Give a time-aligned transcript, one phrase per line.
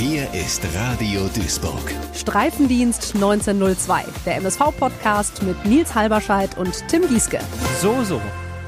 [0.00, 1.92] Hier ist Radio Duisburg.
[2.14, 7.40] Streifendienst 1902, der MSV-Podcast mit Nils Halberscheid und Tim Gieske.
[7.80, 8.20] So, so.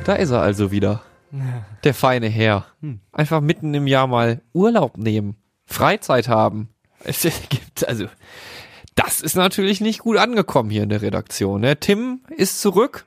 [0.05, 1.03] Da ist er also wieder.
[1.85, 2.67] Der feine Herr.
[3.13, 5.37] Einfach mitten im Jahr mal Urlaub nehmen.
[5.67, 6.71] Freizeit haben.
[7.05, 8.07] Es gibt, also,
[8.97, 11.61] das ist natürlich nicht gut angekommen hier in der Redaktion.
[11.61, 11.79] Ne?
[11.79, 13.07] Tim ist zurück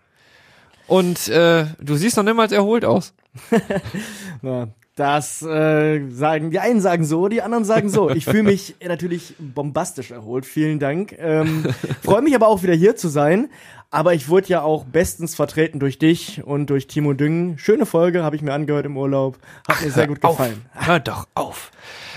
[0.88, 3.14] und äh, du siehst noch niemals erholt aus.
[4.42, 8.12] Ja, das äh, sagen die einen sagen so, die anderen sagen so.
[8.12, 10.46] Ich fühle mich natürlich bombastisch erholt.
[10.46, 11.16] Vielen Dank.
[11.18, 11.66] Ähm,
[12.04, 13.50] Freue mich aber auch wieder hier zu sein.
[13.90, 17.60] Aber ich wurde ja auch bestens vertreten durch dich und durch Timo Düngen.
[17.60, 19.38] Schöne Folge, habe ich mir angehört im Urlaub.
[19.68, 20.66] Hat mir sehr gut gefallen.
[20.74, 20.88] Auf.
[20.88, 21.72] Hör doch auf.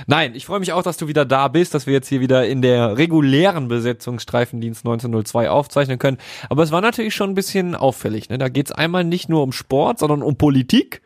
[0.07, 2.47] Nein, ich freue mich auch, dass du wieder da bist, dass wir jetzt hier wieder
[2.47, 6.17] in der regulären Besetzung Streifendienst 1902 aufzeichnen können.
[6.49, 8.31] Aber es war natürlich schon ein bisschen auffällig.
[8.31, 8.39] Ne?
[8.39, 11.03] Da geht's einmal nicht nur um Sport, sondern um Politik.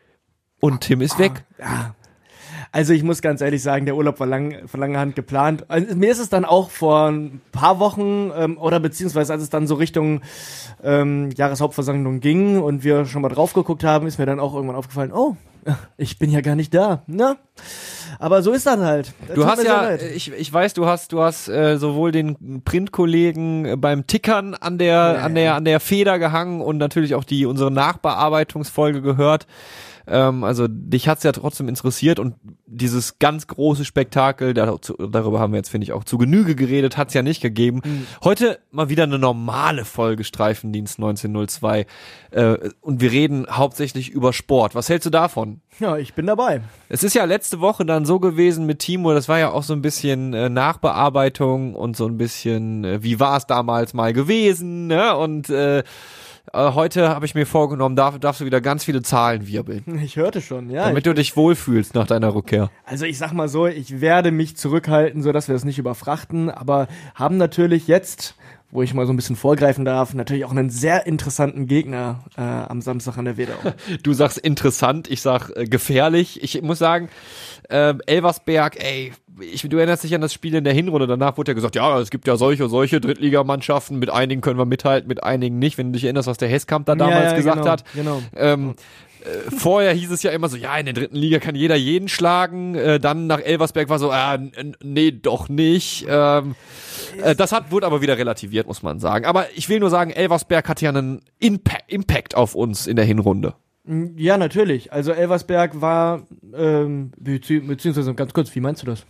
[0.61, 1.43] Und Tim ist weg.
[1.59, 1.93] Ja.
[2.73, 5.65] Also ich muss ganz ehrlich sagen, der Urlaub war lang, von langer Hand geplant.
[5.67, 9.49] Also mir ist es dann auch vor ein paar Wochen ähm, oder beziehungsweise als es
[9.49, 10.21] dann so Richtung
[10.81, 14.77] ähm, Jahreshauptversammlung ging und wir schon mal drauf geguckt haben, ist mir dann auch irgendwann
[14.77, 15.35] aufgefallen, oh,
[15.97, 17.03] ich bin ja gar nicht da.
[17.07, 17.35] Ne?
[18.19, 19.13] Aber so ist das halt.
[19.27, 23.65] Das Du hast ja, ich, ich weiß, du hast, du hast äh, sowohl den Printkollegen
[23.65, 27.45] äh, beim Tickern an der, an der, an der Feder gehangen und natürlich auch die
[27.45, 29.45] unsere Nachbearbeitungsfolge gehört.
[30.11, 35.53] Ähm, also dich hat's ja trotzdem interessiert und dieses ganz große Spektakel, dazu, darüber haben
[35.53, 37.81] wir jetzt finde ich auch zu Genüge geredet, hat's ja nicht gegeben.
[38.23, 41.85] Heute mal wieder eine normale Folge Streifendienst 1902
[42.31, 44.75] äh, und wir reden hauptsächlich über Sport.
[44.75, 45.61] Was hältst du davon?
[45.79, 46.61] Ja, ich bin dabei.
[46.89, 49.73] Es ist ja letzte Woche dann so gewesen mit Timo, das war ja auch so
[49.73, 54.87] ein bisschen äh, Nachbearbeitung und so ein bisschen, äh, wie war es damals mal gewesen,
[54.87, 55.15] ne?
[55.15, 55.83] Und äh,
[56.53, 60.15] äh, heute habe ich mir vorgenommen, darf, darfst du wieder ganz viele Zahlen wirbeln, Ich
[60.15, 60.85] hörte schon, ja.
[60.85, 62.69] damit du dich wohlfühlst nach deiner Rückkehr.
[62.85, 66.49] Also ich sag mal so, ich werde mich zurückhalten, so dass wir das nicht überfrachten,
[66.49, 68.35] aber haben natürlich jetzt,
[68.69, 72.41] wo ich mal so ein bisschen vorgreifen darf, natürlich auch einen sehr interessanten Gegner äh,
[72.41, 73.53] am Samstag an der Wedau.
[74.03, 76.43] Du sagst interessant, ich sag äh, gefährlich.
[76.43, 77.09] Ich muss sagen,
[77.69, 81.07] äh, Elversberg, ey, ich, du erinnerst dich an das Spiel in der Hinrunde.
[81.07, 83.99] Danach wurde ja gesagt, ja, es gibt ja solche, solche Drittligamannschaften.
[83.99, 85.77] Mit einigen können wir mithalten, mit einigen nicht.
[85.77, 87.83] Wenn du dich erinnerst, was der Hesskamp da damals Ja, ja, gesagt genau, hat.
[87.93, 88.21] genau.
[88.35, 88.73] Ähm,
[89.23, 92.07] äh, vorher hieß es ja immer so, ja, in der dritten Liga kann jeder jeden
[92.07, 92.75] schlagen.
[92.75, 96.05] Äh, dann nach Elversberg war so, n- nee, doch nicht.
[96.09, 96.55] Ähm,
[97.23, 99.25] äh, das hat, wurde aber wieder relativiert, muss man sagen.
[99.25, 103.05] Aber ich will nur sagen, Elversberg hatte ja einen Impa Impact auf uns in der
[103.05, 103.53] Hinrunde.
[104.15, 104.93] Ja, natürlich.
[104.93, 106.21] Also Elversberg war,
[106.55, 109.05] ähm, bezieh beziehungsweise ganz kurz, wie meinst du das?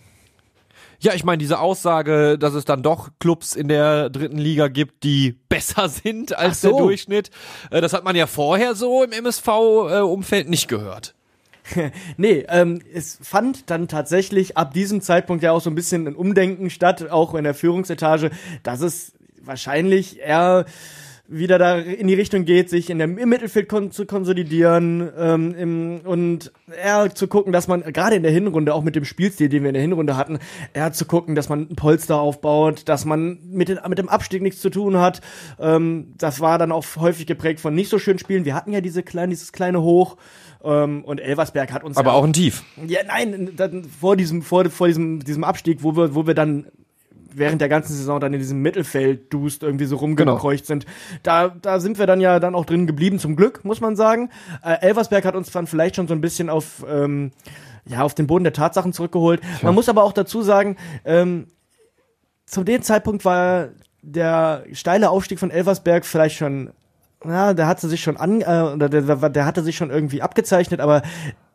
[1.02, 5.04] Ja, ich meine, diese Aussage, dass es dann doch Clubs in der dritten Liga gibt,
[5.04, 6.70] die besser sind als so.
[6.70, 7.32] der Durchschnitt,
[7.72, 11.16] äh, das hat man ja vorher so im MSV-Umfeld nicht gehört.
[12.18, 16.16] Nee, ähm, es fand dann tatsächlich ab diesem Zeitpunkt ja auch so ein bisschen ein
[16.16, 18.32] Umdenken statt, auch in der Führungsetage,
[18.64, 19.14] dass es
[19.44, 20.66] wahrscheinlich eher
[21.32, 25.56] wieder da in die Richtung geht, sich in dem, im Mittelfeld kon zu konsolidieren ähm,
[25.56, 26.52] im, und
[26.84, 29.70] eher zu gucken, dass man gerade in der Hinrunde, auch mit dem Spielstil, den wir
[29.70, 30.40] in der Hinrunde hatten,
[30.74, 34.42] eher zu gucken, dass man ein Polster aufbaut, dass man mit, den, mit dem Abstieg
[34.42, 35.22] nichts zu tun hat.
[35.60, 38.46] Ähm, das war dann auch häufig geprägt von nicht so schönen Spielen.
[38.46, 40.18] Wir hatten ja diese kleine, dieses kleine Hoch
[40.64, 42.64] ähm, und Elversberg hat uns Aber ja auch ein Tief.
[42.86, 46.66] ja, nein, dann vor diesem, vor, vor diesem, diesem Abstieg, wo wir, wo wir dann
[47.34, 50.86] während der ganzen Saison dann in diesem Mittelfeld-Dust irgendwie so rumgekreucht sind.
[51.24, 54.30] Da, da sind wir dann ja dann auch drin geblieben, zum Glück, muss man sagen.
[54.64, 57.32] Äh, Elversberg hat uns dann vielleicht schon so ein bisschen auf, ähm,
[57.86, 59.42] ja, auf den Boden der Tatsachen zurückgeholt.
[59.62, 61.48] Man muss aber auch dazu sagen, ähm,
[62.46, 63.70] zu dem Zeitpunkt war
[64.02, 66.72] der steile Aufstieg von Elversberg vielleicht schon
[67.26, 70.22] ja, der hatte sich schon an, äh, oder der, der, der hatte sich schon irgendwie
[70.22, 71.04] abgezeichnet, aber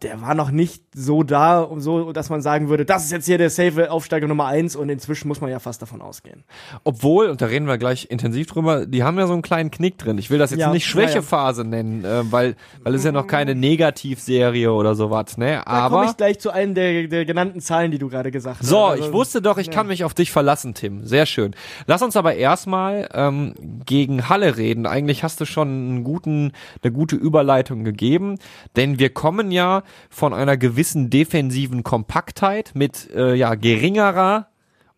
[0.02, 3.24] der war noch nicht so da, um so, dass man sagen würde, das ist jetzt
[3.24, 6.44] hier der safe Aufsteiger Nummer eins und inzwischen muss man ja fast davon ausgehen.
[6.84, 9.96] Obwohl, und da reden wir gleich intensiv drüber, die haben ja so einen kleinen Knick
[9.96, 10.18] drin.
[10.18, 13.26] Ich will das jetzt Ja, nicht ja, Schwächephase nennen, äh, weil, weil es ja noch
[13.26, 15.62] keine Negativserie oder sowas, ne?
[15.64, 16.04] Da komme Aber.
[16.10, 18.68] ich gleich zu einem der, der genannten Zahlen, die du gerade gesagt hast.
[18.68, 21.06] So, Also, ich wusste doch, ich kann mich auf dich verlassen, Tim.
[21.06, 21.54] Sehr schön.
[21.86, 23.54] Lass uns aber erstmal ähm,
[23.86, 24.84] gegen Halle reden.
[24.86, 28.38] Eigentlich hast du schon einen guten, eine gute Überleitung gegeben,
[28.76, 34.48] denn wir kommen ja von einer gewissen defensiven Kompaktheit mit äh, ja geringerer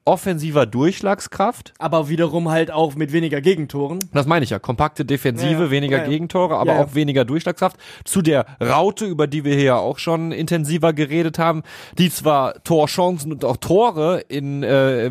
[0.09, 1.75] offensiver Durchschlagskraft.
[1.79, 3.99] Aber wiederum halt auch mit weniger Gegentoren.
[4.15, 4.59] Das meine ich ja.
[4.59, 5.71] Kompakte Defensive, Ja, ja.
[5.71, 6.09] weniger Ja.
[6.09, 7.77] Gegentore, aber auch weniger Durchschlagskraft.
[8.05, 11.63] Zu der Raute, über die wir hier ja auch schon intensiver geredet haben,
[11.99, 15.11] die zwar Torchancen und auch Tore in äh, äh,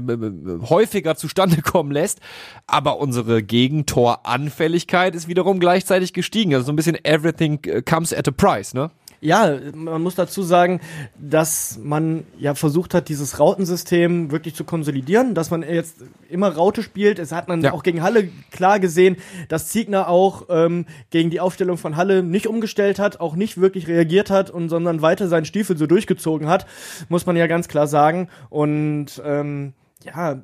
[0.67, 2.19] häufiger zustande kommen lässt,
[2.65, 6.55] aber unsere Gegentoranfälligkeit ist wiederum gleichzeitig gestiegen.
[6.55, 8.89] Also so ein bisschen everything comes at a price, ne?
[9.19, 10.79] Ja, man muss dazu sagen,
[11.19, 16.83] dass man ja versucht hat, dieses Rautensystem wirklich zu konsolidieren, dass man jetzt immer Raute
[16.83, 17.17] spielt.
[17.17, 17.73] Es hat man Ja.
[17.73, 19.17] auch gegen Halle klar gesehen,
[19.49, 23.87] dass Ziegner auch ähm, gegen die Aufstellung von Halle nicht umgestellt hat, auch nicht wirklich
[23.87, 26.67] reagiert hat und sondern weiter seinen Stiefel so durchgezogen hat,
[27.09, 28.29] muss man ja ganz klar sagen.
[28.49, 29.73] Und ähm,
[30.05, 30.43] ja,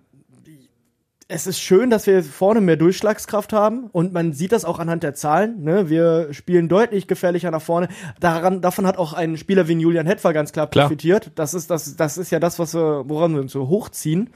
[1.27, 5.03] es ist schön, dass wir vorne mehr Durchschlagskraft haben und man sieht das auch anhand
[5.03, 5.63] der Zahlen.
[5.63, 5.89] Ne?
[5.89, 7.87] Wir spielen deutlich gefährlicher nach vorne.
[8.19, 10.85] Daran, davon hat auch ein Spieler wie Julian Hetfer ganz klar Klar.
[10.85, 11.31] profitiert.
[11.35, 14.29] Das ist das, das ist ja das, was wir, woran wir uns so hochziehen.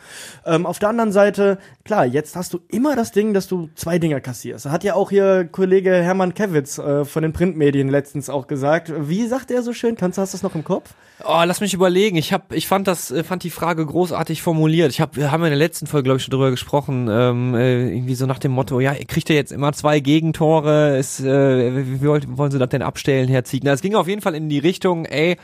[0.45, 3.99] Ähm, auf der anderen Seite, klar, jetzt hast du immer das Ding, dass du zwei
[3.99, 4.65] Dinger kassierst.
[4.67, 8.91] Hat ja auch hier Kollege Hermann Kevitz äh, von den Printmedien letztens auch gesagt.
[8.97, 9.95] Wie sagt er so schön?
[9.95, 10.93] Kannst du hast du das noch im Kopf?
[11.23, 12.15] Oh, lass mich überlegen.
[12.15, 14.91] Ich hab, ich fand das, äh, fand die Frage großartig formuliert.
[14.91, 16.76] Ich hab, wir haben in der letzten Folge, glaube ich, schon drüber gesprochen.
[16.87, 20.97] Ähm, äh, irgendwie so nach dem Motto: Ja, kriegt ihr jetzt immer zwei Gegentore?
[20.97, 23.73] Ist, äh, wie, wollen Sie das denn abstellen, Herr Ziegner?
[23.73, 25.37] Es ging auf jeden Fall in die Richtung, ey.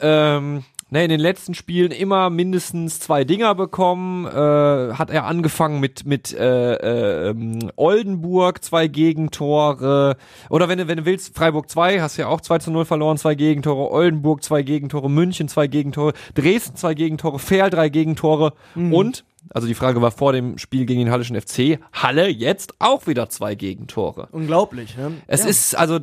[0.00, 4.26] Ähm, Ne, in den letzten Spielen immer mindestens zwei Dinger bekommen.
[4.26, 10.18] Äh, hat er angefangen mit mit äh, äh, ähm, Oldenburg zwei Gegentore
[10.50, 13.16] oder wenn du wenn du willst Freiburg 2, hast ja auch 2 zu 0 verloren,
[13.16, 19.24] zwei Gegentore, Oldenburg zwei Gegentore, München zwei Gegentore, Dresden zwei Gegentore, Ferl drei Gegentore und
[19.50, 23.28] also die Frage war vor dem Spiel gegen den Hallischen FC, Halle jetzt auch wieder
[23.28, 24.28] zwei Gegentore.
[24.32, 24.96] Unglaublich.
[24.96, 25.12] Ne?
[25.26, 25.48] Es Ja.
[25.48, 25.98] ist also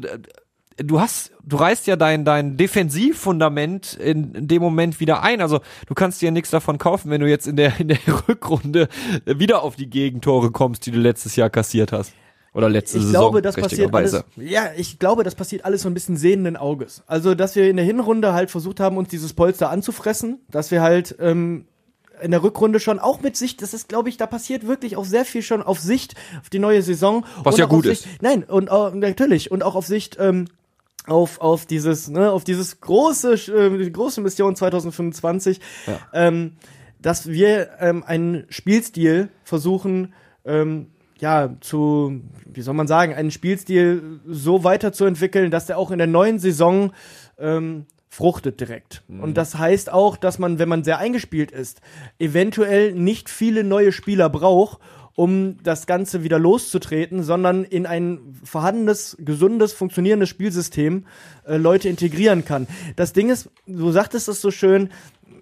[0.78, 5.42] du hast du reißt ja dein dein Defensivfundament in, in dem Moment wieder ein.
[5.42, 7.98] Also du kannst dir nichts davon kaufen, wenn du jetzt in der in der
[8.28, 8.88] Rückrunde
[9.26, 12.14] wieder auf die Gegentore kommst, die du letztes Jahr kassiert hast
[12.54, 14.24] oder letzte ich Saison glaube, das passiert alles.
[14.36, 17.04] Ja, ich glaube, das passiert alles so ein bisschen sehenden Auges.
[17.06, 20.82] Also, dass wir in der Hinrunde halt versucht haben, uns dieses Polster anzufressen, dass wir
[20.82, 21.66] halt ähm,
[22.22, 25.06] in der Rückrunde schon auch mit Sicht, das ist, glaube ich, da passiert wirklich auch
[25.06, 27.26] sehr viel schon auf Sicht auf die neue Saison.
[27.44, 28.04] Was Und ja gut auf ist.
[28.04, 30.46] Sicht, nein, und auch, natürlich und auch auf Sicht ähm,
[31.08, 35.60] auf auf dieses ne auf dieses große äh, große Mission 2025,
[36.14, 36.54] ähm,
[37.02, 40.14] dass wir ähm, einen Spielstil versuchen
[40.46, 40.88] ähm,
[41.20, 46.08] ja zu wie soll man sagen einen Spielstil so weiterzuentwickeln, dass der auch in der
[46.08, 46.92] neuen Saison
[47.38, 49.04] ähm, fruchtet direkt.
[49.08, 51.80] Und das heißt auch, dass man, wenn man sehr eingespielt ist,
[52.18, 54.80] eventuell nicht viele neue Spieler braucht,
[55.16, 61.06] um das Ganze wieder loszutreten, sondern in ein vorhandenes, gesundes, funktionierendes Spielsystem
[61.46, 62.68] äh, Leute integrieren kann.
[62.96, 64.90] Das Ding ist, du sagtest es so schön,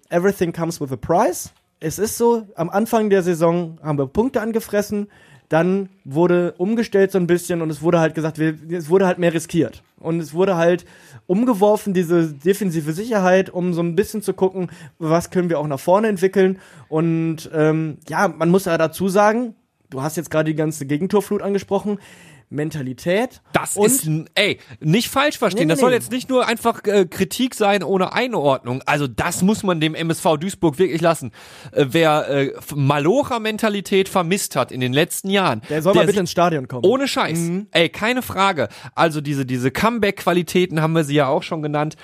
[0.10, 1.52] everything comes with a price.
[1.80, 5.10] Es ist so, am Anfang der Saison haben wir Punkte angefressen,
[5.50, 9.18] dann wurde umgestellt so ein bisschen und es wurde halt gesagt, wir, es wurde halt
[9.18, 9.84] mehr riskiert.
[10.00, 10.86] Und es wurde halt
[11.26, 15.80] umgeworfen, diese defensive Sicherheit, um so ein bisschen zu gucken, was können wir auch nach
[15.80, 16.60] vorne entwickeln.
[16.90, 19.56] Und ähm, ja, man muss ja dazu sagen,
[19.90, 22.00] du hast jetzt gerade die ganze Gegentorflut angesprochen,
[22.50, 23.42] Mentalität.
[23.52, 25.62] Das und ist ey, nicht falsch verstehen.
[25.62, 25.96] Nee, nee, das soll nee.
[25.96, 28.82] jetzt nicht nur einfach äh, Kritik sein ohne Einordnung.
[28.86, 31.32] Also das muss man dem MSV Duisburg wirklich lassen.
[31.74, 36.32] Äh, wer äh, Malocha-Mentalität vermisst hat in den letzten Jahren, der soll mal bitte ins
[36.32, 36.86] Stadion kommen.
[36.86, 37.40] ohne Scheiß.
[37.72, 38.70] Ey, keine Frage.
[38.96, 41.96] Also diese, diese Comeback-Qualitäten haben wir sie ja auch schon genannt.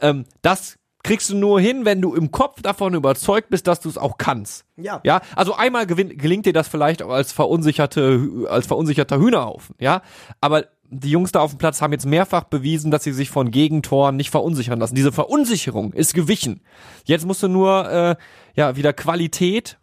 [0.00, 3.88] Ähm, das kriegst du nur hin, wenn du im Kopf davon überzeugt bist, dass du
[3.88, 4.64] es auch kannst.
[4.76, 5.00] Ja.
[5.04, 10.02] Ja, also einmal gewinn, gelingt dir das vielleicht auch als verunsicherte, als verunsicherter Hühnerhaufen, ja.
[10.40, 13.50] Aber die Jungs da auf dem Platz haben jetzt mehrfach bewiesen, dass sie sich von
[13.50, 14.94] Gegentoren nicht verunsichern lassen.
[14.94, 16.60] Diese Verunsicherung ist gewichen.
[17.04, 18.16] Jetzt musst du nur, äh,
[18.54, 19.78] ja, wieder Qualität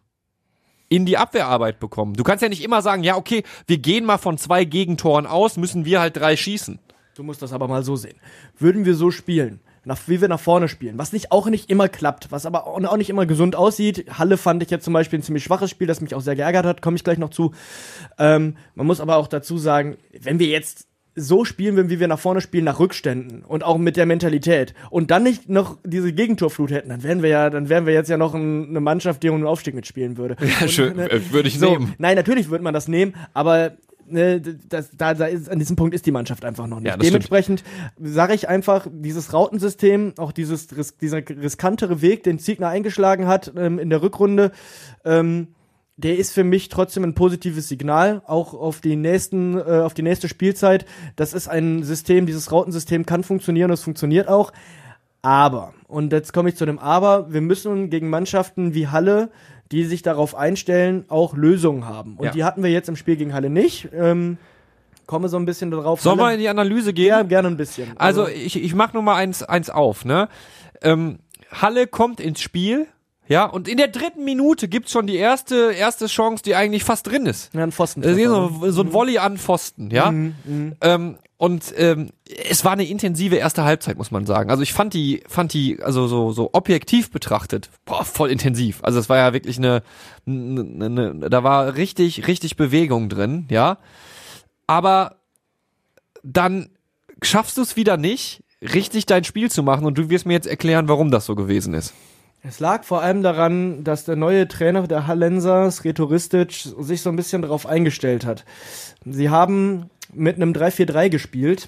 [0.87, 2.13] in die Abwehrarbeit bekommen.
[2.13, 5.57] Du kannst ja nicht immer sagen, ja, okay, wir gehen mal von zwei Gegentoren aus,
[5.57, 6.79] müssen wir halt drei schießen.
[7.15, 8.19] Du musst das aber mal so sehen.
[8.57, 11.89] Würden wir so spielen, nach, wie wir nach vorne spielen, was nicht auch nicht immer
[11.89, 14.05] klappt, was aber auch nicht immer gesund aussieht.
[14.17, 16.65] Halle fand ich jetzt zum Beispiel ein ziemlich schwaches Spiel, das mich auch sehr geärgert
[16.65, 17.53] hat, komme ich gleich noch zu.
[18.17, 22.07] Ähm, man muss aber auch dazu sagen, wenn wir jetzt so spielen würden, wie wir
[22.07, 26.13] nach vorne spielen, nach Rückständen und auch mit der Mentalität und dann nicht noch diese
[26.13, 29.23] Gegentorflut hätten, dann wären wir ja, dann wären wir jetzt ja noch ein, eine Mannschaft,
[29.23, 30.37] die um den Aufstieg mitspielen würde.
[30.39, 31.95] Ja, Und, schön, ne, äh, würde ich so, nehmen.
[31.97, 33.73] Nein, natürlich würde man das nehmen, aber
[34.09, 36.91] ne, das, da, da ist, an diesem Punkt ist die Mannschaft einfach noch nicht.
[36.91, 36.97] Ja.
[36.97, 37.63] Dementsprechend
[37.99, 43.53] sage ich einfach, dieses Rautensystem, auch dieses ris dieser riskantere Weg, den Ziegner eingeschlagen hat
[43.55, 44.51] ähm, in der Rückrunde,
[45.05, 45.49] ähm,
[45.97, 50.01] der ist für mich trotzdem ein positives Signal, auch auf die nächsten, äh, auf die
[50.01, 50.85] nächste Spielzeit.
[51.17, 54.53] Das ist ein System, dieses Rautensystem kann funktionieren, es funktioniert auch.
[55.21, 59.29] Aber, und jetzt komme ich zu dem Aber, wir müssen gegen Mannschaften wie Halle,
[59.71, 62.15] die sich darauf einstellen, auch Lösungen haben.
[62.17, 62.31] Und Ja.
[62.31, 63.89] die hatten wir jetzt im Spiel gegen Halle nicht.
[63.93, 64.37] Ähm,
[65.05, 66.01] komme so ein bisschen darauf.
[66.01, 67.07] Sollen wir in die Analyse gehen?
[67.07, 67.91] ja, gerne ein bisschen.
[67.97, 70.29] Also ich, ich mach nur mal eins, eins auf, ne?
[70.81, 71.19] Ähm,
[71.51, 72.87] Halle kommt ins Spiel,
[73.29, 77.05] Ja, und in der dritten Minute gibt's schon die erste, erste Chance, die eigentlich fast
[77.05, 77.53] drin ist.
[77.53, 78.01] Ja, ein Pfosten.
[78.01, 80.09] Äh, so, so ein Volley an Pfosten, ja.
[80.09, 82.09] Ähm, und ähm,
[82.49, 84.49] es war eine intensive erste Halbzeit, muss man sagen.
[84.49, 88.79] Also ich fand die, fand die, also so, so objektiv betrachtet, boah, voll intensiv.
[88.81, 89.83] Also es war ja wirklich eine,
[90.25, 93.77] eine, eine da war richtig, richtig Bewegung drin, ja.
[94.65, 95.17] Aber
[96.23, 96.69] dann
[97.21, 100.47] schaffst du es wieder nicht, richtig dein Spiel zu machen und du wirst mir jetzt
[100.47, 101.93] erklären, warum das so gewesen ist.
[102.41, 107.17] Es lag vor allem daran, dass der neue Trainer der Hallenser, Sretoristic, sich so ein
[107.17, 108.45] bisschen darauf eingestellt hat.
[109.05, 111.67] Sie haben mit einem 3-4-3 gespielt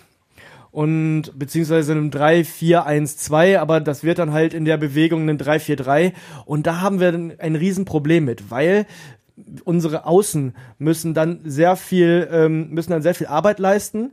[0.71, 6.13] und beziehungsweise einem 3-4-1-2, aber das wird dann halt in der Bewegung ein 3-4-3
[6.45, 8.85] und da haben wir ein Riesenproblem mit, weil
[9.65, 14.11] unsere Außen müssen dann sehr viel ähm, müssen dann sehr viel Arbeit leisten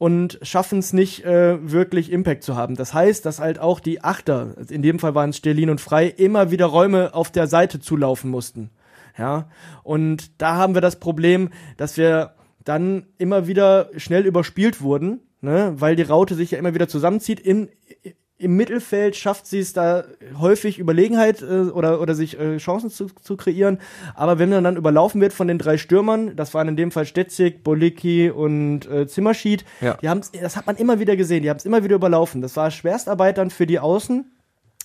[0.00, 2.74] und schaffen es nicht äh, wirklich Impact zu haben.
[2.74, 6.06] Das heißt, dass halt auch die Achter, in dem Fall waren es Sterlin und Frei,
[6.06, 8.70] immer wieder Räume auf der Seite zulaufen mussten.
[9.18, 9.50] Ja,
[9.82, 12.32] und da haben wir das Problem, dass wir
[12.64, 17.38] dann immer wieder schnell überspielt wurden, ne, weil die Raute sich ja immer wieder zusammenzieht.
[17.38, 17.68] Im,
[18.40, 20.04] im Mittelfeld schafft sie es da
[20.38, 23.78] häufig Überlegenheit äh, oder, oder sich äh, Chancen zu, zu kreieren.
[24.14, 27.04] Aber wenn man dann überlaufen wird von den drei Stürmern, das waren in dem Fall
[27.04, 29.94] Stetzig, Bolicki und äh, Zimmerschied, Ja.
[30.00, 32.40] die haben's, das hat man immer wieder gesehen, die haben es immer wieder überlaufen.
[32.40, 34.24] Das war Schwerstarbeit dann für die Außen.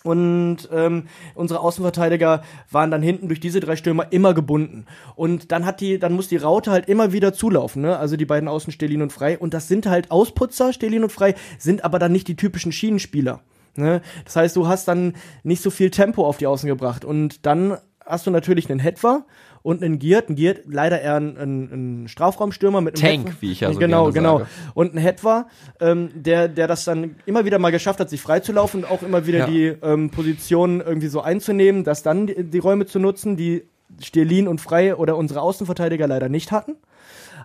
[0.05, 4.85] Und ähm, unsere Außenverteidiger waren dann hinten durch diese drei Stürmer immer gebunden.
[5.15, 7.97] Und dann hat die, dann muss die Raute halt immer wieder zulaufen, ne?
[7.97, 9.37] Also die beiden Außen Stelin und Frei.
[9.37, 13.41] Und das sind halt Ausputzer, Stelin und Frei, sind aber dann nicht die typischen Schienenspieler.
[13.75, 14.01] Ne?
[14.23, 17.03] Das heißt, du hast dann nicht so viel Tempo auf die Außen gebracht.
[17.03, 19.25] Und dann hast du natürlich einen Hetwa
[19.65, 20.29] und einen Giert.
[20.29, 23.41] Ein Giert leider eher ein, ein, ein Strafraumstürmer mit einem Tank, Hetwa.
[23.41, 24.37] wie ich ja so Genau, genau.
[24.39, 24.49] sage.
[24.75, 25.47] Und ein Hetwa,
[25.79, 29.25] ähm, der, der das dann immer wieder mal geschafft hat, sich freizulaufen und auch immer
[29.25, 29.47] wieder Ja.
[29.47, 33.63] die ähm, Position irgendwie so einzunehmen, dass dann die, die Räume zu nutzen, die
[34.01, 36.75] Stirlin und Frei oder unsere Außenverteidiger leider nicht hatten.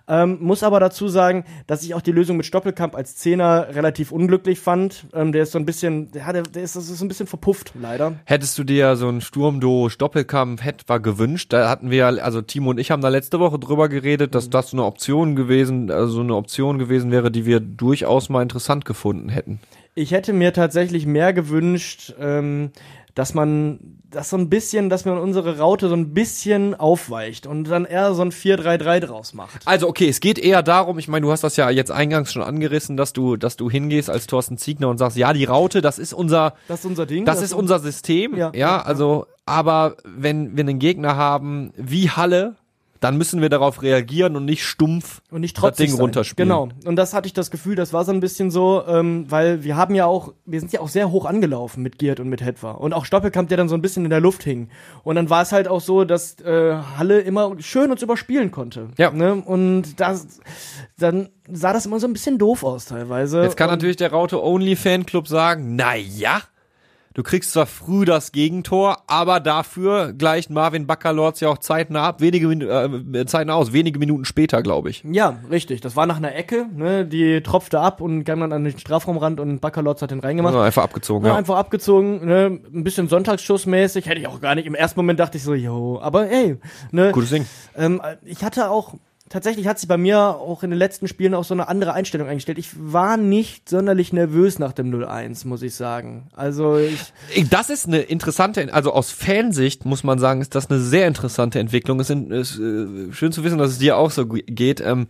[0.08, 4.10] Ähm, muss aber dazu sagen, dass ich auch die Lösung mit Stoppelkamp als Zehner relativ
[4.10, 5.06] unglücklich fand.
[5.14, 7.26] Ähm, der ist so ein bisschen, der, der, der ist, das ist so ein bisschen
[7.26, 8.14] verpufft, leider.
[8.24, 11.52] Hättest du dir so einen Sturmdo Doppelkampf etwa gewünscht?
[11.52, 14.50] Da hatten wir ja, also Timo und ich haben da letzte Woche drüber geredet, dass
[14.50, 18.42] das so eine Option gewesen, also so eine Option gewesen wäre, die wir durchaus mal
[18.42, 19.60] interessant gefunden hätten.
[19.94, 22.70] Ich hätte mir tatsächlich mehr gewünscht, ähm,
[23.14, 27.64] dass man das so ein bisschen, dass man unsere Raute so ein bisschen aufweicht und
[27.64, 29.62] dann eher so ein 4-3-3 draus macht.
[29.66, 32.42] Also okay, es geht eher darum, ich meine, du hast das ja jetzt eingangs schon
[32.42, 35.98] angerissen, dass du, dass du hingehst als Thorsten Ziegner und sagst, ja, die Raute, das
[35.98, 37.24] ist unser, Das ist unser Ding.
[37.24, 42.10] das ist unser System, ja, Ja, ja, also, aber wenn wir einen Gegner haben wie
[42.10, 42.56] Halle,
[43.00, 46.00] dann müssen wir darauf reagieren und nicht stumpf und nicht das Ding sein.
[46.00, 46.48] runterspielen.
[46.48, 46.68] Genau.
[46.84, 49.76] Und das hatte ich das Gefühl, das war so ein bisschen so, ähm, weil wir
[49.76, 52.72] haben ja auch, wir sind ja auch sehr hoch angelaufen mit Giert und mit Hetwa.
[52.72, 54.68] Und auch Stoppelkamp, der dann so ein bisschen in der Luft hing.
[55.02, 58.88] Und dann war es halt auch so, dass äh, Halle immer schön uns überspielen konnte.
[58.98, 59.10] Ja.
[59.10, 59.34] Ne?
[59.34, 60.40] Und das,
[60.98, 63.42] dann sah das immer so ein bisschen doof aus teilweise.
[63.42, 66.42] Jetzt kann und, natürlich der Raute Only Fanclub sagen, na ja,
[67.14, 72.20] du kriegst zwar früh das Gegentor, aber dafür gleicht Marvin Baccalords ja auch zeitnah ab,
[72.20, 72.60] wenige Min
[73.14, 75.04] äh, zeitnah aus, wenige Minuten später, glaube ich.
[75.10, 75.80] Ja, richtig.
[75.80, 77.04] Das war nach einer Ecke, ne?
[77.04, 80.52] die tropfte ab und kam dann an den Strafraumrand und Baccalords hat den reingemacht.
[80.54, 81.38] Also einfach abgezogen, Ja, ja.
[81.38, 84.66] einfach abgezogen, ne, ein bisschen Sonntagsschussmäßig, hätte ich auch gar nicht.
[84.66, 86.56] Im ersten Moment dachte ich so, jo, aber ey,
[86.92, 87.46] ne, Gutes Ding.
[87.76, 88.94] ähm, ich hatte auch,
[89.30, 92.28] tatsächlich hat sich bei mir auch in den letzten Spielen auch so eine andere Einstellung
[92.28, 92.58] eingestellt.
[92.58, 96.28] Ich war nicht sonderlich nervös nach dem 0-1, muss ich sagen.
[96.34, 100.80] Also ich, Das ist eine interessante, also aus Fansicht muss man sagen, ist das eine
[100.80, 102.00] sehr interessante Entwicklung.
[102.00, 104.80] Es ist, äh, schön zu wissen, dass es dir auch so geht.
[104.80, 105.06] Ähm,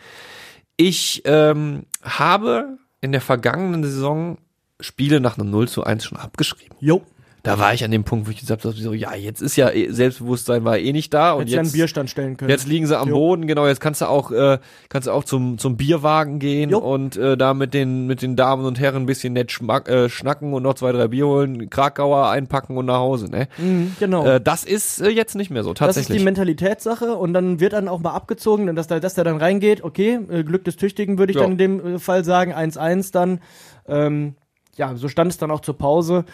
[0.76, 4.38] ich ähm, habe in der vergangenen Saison
[4.78, 6.76] Spiele nach einem 0 zu 1 schon abgeschrieben.
[6.80, 7.02] jo,
[7.42, 9.70] Da war ich an dem Punkt, wo ich gesagt habe, so, ja, jetzt ist ja
[9.70, 12.50] eh- Selbstbewusstsein war eh nicht da und hätte ich einen jetzt, Bierstand stellen können.
[12.50, 13.14] jetzt liegen sie am Jo.
[13.14, 14.58] Boden, genau, jetzt kannst du auch, äh,
[14.90, 16.78] kannst du auch zum, zum Bierwagen gehen Jo.
[16.78, 20.08] und äh, da mit den, mit den Damen und Herren ein bisschen nett schmack, äh,
[20.10, 23.48] schnacken und noch zwei, drei Bier holen, Krakauer einpacken und nach Hause, ne?
[23.58, 24.26] Mhm, genau.
[24.26, 26.18] Äh, das ist äh, jetzt nicht mehr so, das ist tatsächlich.
[26.18, 29.38] die Mentalitätssache und dann wird dann auch mal abgezogen, denn dass der, dass der dann
[29.38, 31.42] reingeht, okay, äh, Glück des Tüchtigen würde ich Ja.
[31.44, 33.40] dann in dem äh, Fall sagen, 1-1 dann.
[33.88, 34.34] Ähm,
[34.76, 36.24] ja, so stand es dann auch zur Pause.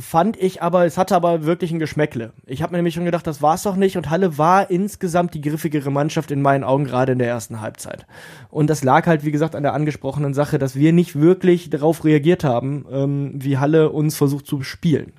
[0.00, 2.32] Fand ich aber, es hatte aber wirklich ein Geschmäckle.
[2.46, 5.40] Ich habe mir nämlich schon gedacht, das war's doch nicht und Halle war insgesamt die
[5.40, 8.06] griffigere Mannschaft in meinen Augen gerade in der ersten Halbzeit.
[8.48, 12.04] Und das lag halt, wie gesagt, an der angesprochenen Sache, dass wir nicht wirklich darauf
[12.04, 15.12] reagiert haben, ähm, wie Halle uns versucht zu spielen.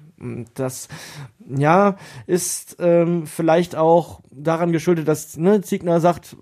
[0.56, 0.88] Das,
[1.48, 6.36] ja, ist ähm, vielleicht auch daran geschuldet, dass ne, Ziegner sagt,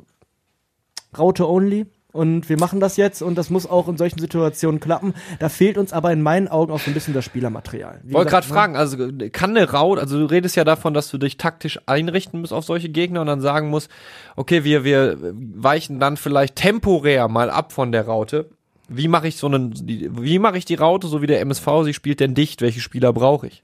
[1.18, 1.88] Raute only.
[2.12, 5.14] Und wir machen das jetzt und das muss auch in solchen Situationen klappen.
[5.40, 8.02] Da fehlt uns aber in meinen Augen auch so ein bisschen das Spielermaterial.
[8.06, 8.54] Ich wollte gerade ne?
[8.54, 8.98] fragen, also
[9.32, 12.66] kann eine Raute, also du redest ja davon, dass du dich taktisch einrichten musst auf
[12.66, 13.90] solche Gegner und dann sagen musst,
[14.36, 18.50] okay, wir, wir weichen dann vielleicht temporär mal ab von der Raute.
[18.90, 21.94] Wie mache ich so einen, wie mache ich die Raute, so wie der MSV sie
[21.94, 22.62] spielt denn dicht?
[22.62, 23.64] Welche Spieler brauche ich?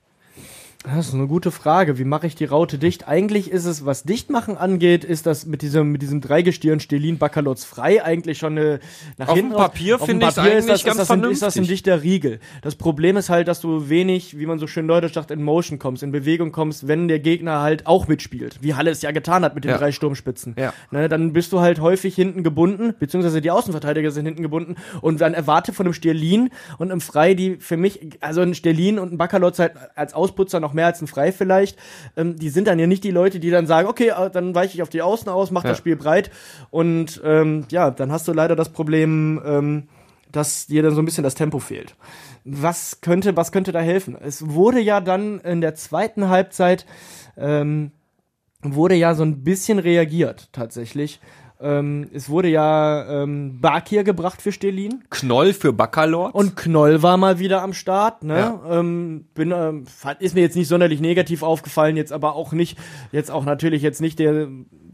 [0.95, 1.97] Das ist eine gute Frage.
[1.97, 3.09] Wie mache ich die Raute dicht?
[3.09, 7.65] Eigentlich ist es, was Dichtmachen angeht, ist das mit diesem, mit diesem Dreigestirn Stelin Bakalotz
[7.65, 8.79] frei eigentlich schon eine,
[9.17, 9.51] nach auf hinten.
[9.51, 11.67] Dem Papier finde ich es eigentlich ist das, ganz ist das, ein, ist das ein
[11.67, 12.39] dichter Riegel.
[12.61, 15.77] Das Problem ist halt, dass du wenig, wie man so schön neudeutsch sagt, in Motion
[15.77, 18.59] kommst, in Bewegung kommst, wenn der Gegner halt auch mitspielt.
[18.61, 19.77] Wie Halle es ja getan hat mit den ja.
[19.77, 20.55] drei Sturmspitzen.
[20.57, 20.73] Ja.
[20.91, 25.19] Ne, dann bist du halt häufig hinten gebunden, beziehungsweise die Außenverteidiger sind hinten gebunden und
[25.19, 29.11] dann erwarte von einem Stelin und einem Frei, die für mich, also ein Stelin und
[29.11, 31.77] ein Bakalotz halt als Ausputzer noch mehr als ein Frei vielleicht
[32.15, 34.75] ähm, die sind dann ja nicht die Leute, die dann sagen, okay, äh, dann weiche
[34.75, 35.69] ich auf die Außen aus, mach ja.
[35.69, 36.31] das Spiel breit
[36.69, 39.87] und ähm, ja, dann hast du leider das Problem, ähm,
[40.31, 41.95] dass dir dann so ein bisschen das Tempo fehlt.
[42.43, 44.17] Was könnte, was könnte da helfen?
[44.19, 46.85] Es wurde ja dann in der zweiten Halbzeit
[47.37, 47.91] ähm,
[48.61, 51.19] wurde ja so ein bisschen reagiert tatsächlich.
[51.59, 55.03] Ähm, es wurde ja ähm, Bakir gebracht für Stelin.
[55.09, 56.35] Knoll für Baccalords.
[56.35, 58.23] Und Knoll war mal wieder am Start.
[58.23, 58.37] Ne?
[58.37, 58.61] Ja.
[58.79, 59.85] Ähm, bin, ähm,
[60.19, 62.77] ist mir jetzt nicht sonderlich negativ aufgefallen, jetzt aber auch nicht,
[63.11, 64.47] jetzt auch natürlich jetzt nicht der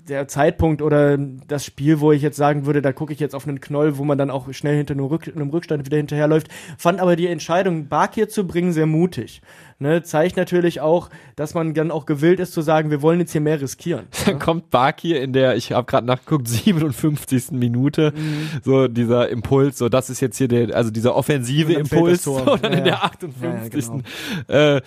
[0.08, 3.48] der Zeitpunkt oder das Spiel, wo ich jetzt sagen würde, da gucke ich jetzt auf
[3.48, 7.00] einen Knoll, wo man dann auch schnell hinter einem, Rück einem Rückstand wieder hinterherläuft, fand
[7.00, 9.42] aber die Entscheidung, Bakir zu bringen, sehr mutig.
[9.80, 13.32] Ne, zeigt natürlich auch, dass man dann auch gewillt ist zu sagen, wir wollen jetzt
[13.32, 14.08] hier mehr riskieren.
[14.26, 17.52] Dann kommt Bakir in der, ich habe gerade nachgeguckt, 57.
[17.52, 18.50] Minute, mhm.
[18.64, 22.72] so dieser Impuls, so das ist jetzt hier der, also dieser offensive Impuls, und dann
[22.72, 23.86] ja, in der 58.
[23.86, 24.00] Ja,
[24.48, 24.82] genau.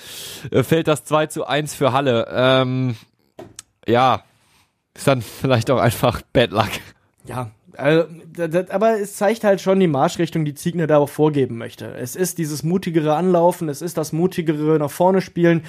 [0.51, 2.29] äh, fällt das 2 zu 1 für Halle.
[2.31, 2.97] Ähm,
[3.87, 4.23] ja,
[4.95, 6.71] ist dann vielleicht auch einfach Bad Luck.
[7.27, 8.09] Ja, also,
[8.71, 11.95] aber es zeigt halt schon die Marschrichtung, die Ziegner da auch vorgeben möchte.
[11.95, 15.63] Es ist dieses mutigere Anlaufen, es ist das mutigere nach vorne spielen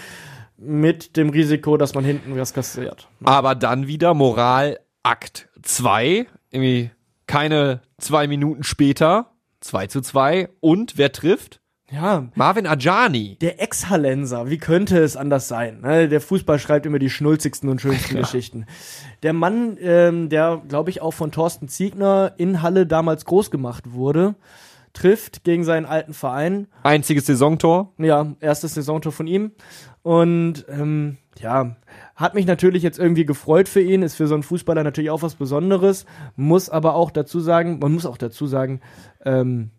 [0.58, 3.08] mit dem Risiko, dass man hinten was kassiert.
[3.24, 6.92] Aber dann wieder Moral Akt 2, irgendwie
[7.28, 11.62] keine zwei Minuten später, 2 zu 2 und wer trifft?
[11.90, 12.28] Ja.
[12.36, 13.38] Marvin Ajani.
[13.40, 15.80] Der Ex-Hallenser, wie könnte es anders sein?
[15.82, 16.10] Ne?
[16.10, 18.66] Der Fußball schreibt immer die schnulzigsten und schönsten Geschichten.
[19.24, 23.94] Der Mann, ähm, der, glaube ich, auch von Thorsten Ziegner in Halle damals groß gemacht
[23.94, 24.36] wurde,
[24.92, 26.68] trifft gegen seinen alten Verein.
[26.84, 27.94] Einziges Saisontor.
[27.98, 29.52] Ja, erstes Saisontor von ihm.
[30.04, 31.78] Und ähm, ja,
[32.16, 35.22] hat mich natürlich jetzt irgendwie gefreut für ihn, ist für so einen Fußballer natürlich auch
[35.22, 38.82] was Besonderes, muss aber auch dazu sagen, man muss auch dazu sagen,
[39.24, 39.72] ähm,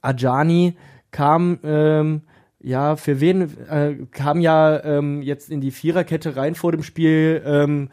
[0.00, 0.76] Ajani
[1.12, 2.22] kam ähm,
[2.60, 7.42] ja für wen äh, kam ja ähm, jetzt in die Viererkette rein vor dem Spiel
[7.46, 7.90] ähm,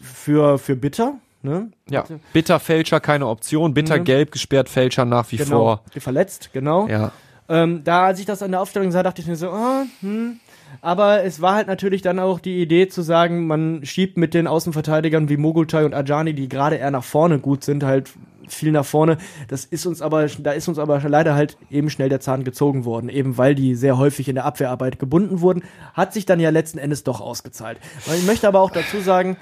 [0.00, 1.14] für für Bitter.
[1.42, 1.70] Ne?
[1.88, 4.04] Ja, Bitter Fälscher keine Option, Bitter mhm.
[4.04, 5.48] gelb gesperrt Fälscher nach wie genau.
[5.48, 5.84] vor.
[5.96, 6.86] Verletzt, genau.
[6.86, 7.12] Ja.
[7.48, 10.38] Ähm, da als ich das an der Aufstellung sah, dachte ich mir so, oh, hm.
[10.80, 14.46] Aber es war halt natürlich dann auch die Idee zu sagen, man schiebt mit den
[14.46, 18.10] Außenverteidigern wie Mogultai und Ajani, die gerade eher nach vorne gut sind, halt
[18.48, 19.18] viel nach vorne.
[19.48, 22.84] Das ist uns aber, da ist uns aber leider halt eben schnell der Zahn gezogen
[22.84, 25.62] worden, eben weil die sehr häufig in der Abwehrarbeit gebunden wurden.
[25.94, 27.78] Hat sich dann ja letzten Endes doch ausgezahlt.
[28.06, 29.36] Ich möchte aber auch dazu sagen,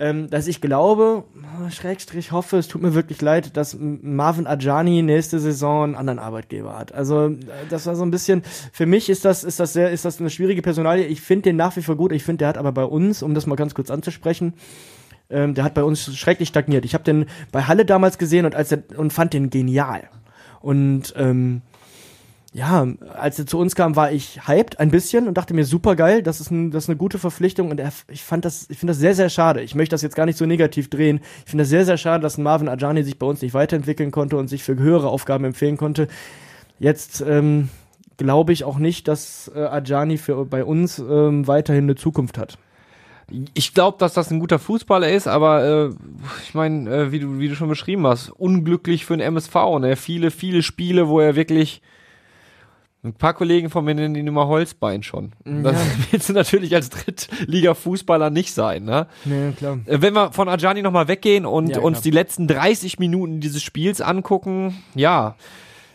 [0.00, 1.24] ähm, dass ich glaube,
[1.68, 6.78] Schrägstrich hoffe, es tut mir wirklich leid, dass Marvin Ajani nächste Saison einen anderen Arbeitgeber
[6.78, 6.92] hat.
[6.92, 7.36] Also
[7.68, 10.30] das war so ein bisschen, für mich ist das, ist das sehr, ist das eine
[10.30, 11.04] schwierige Personalie.
[11.04, 12.12] Ich finde den nach wie vor gut.
[12.12, 14.54] Ich finde, der hat aber bei uns, um das mal ganz kurz anzusprechen,
[15.28, 16.86] ähm, der hat bei uns schrecklich stagniert.
[16.86, 20.08] Ich habe den bei Halle damals gesehen und als er, und fand den genial.
[20.62, 21.60] Und ähm,
[22.52, 22.84] ja,
[23.14, 26.22] als er zu uns kam, war ich hyped ein bisschen und dachte mir super geil,
[26.22, 28.90] das ist, ein, das ist eine gute Verpflichtung und er, ich fand das, ich finde
[28.90, 29.62] das sehr, sehr schade.
[29.62, 31.20] Ich möchte das jetzt gar nicht so negativ drehen.
[31.44, 34.36] Ich finde das sehr, sehr schade, dass Marvin Ajani sich bei uns nicht weiterentwickeln konnte
[34.36, 36.08] und sich für höhere Aufgaben empfehlen konnte.
[36.80, 37.68] Jetzt ähm,
[38.16, 42.58] glaube ich auch nicht, dass äh, Ajani für bei uns ähm, weiterhin eine Zukunft hat
[43.54, 45.90] ich glaube, dass das ein guter Fußballer ist, aber äh,
[46.42, 49.54] ich meine, äh, wie du wie du schon beschrieben hast, unglücklich für den MSV.
[49.80, 49.94] Ne?
[49.94, 51.80] Viele viele Spiele, wo er wirklich
[53.02, 55.32] ein paar Kollegen von mir nennen ihn immer Holzbein schon.
[55.44, 55.92] Das ja.
[56.10, 59.06] willst du natürlich als Drittliga-Fußballer nicht sein, ne?
[59.24, 59.78] Nee, klar.
[59.86, 63.62] Äh, wenn wir von Ajani nochmal weggehen und ja, uns die letzten 30 Minuten dieses
[63.62, 65.36] Spiels angucken, ja.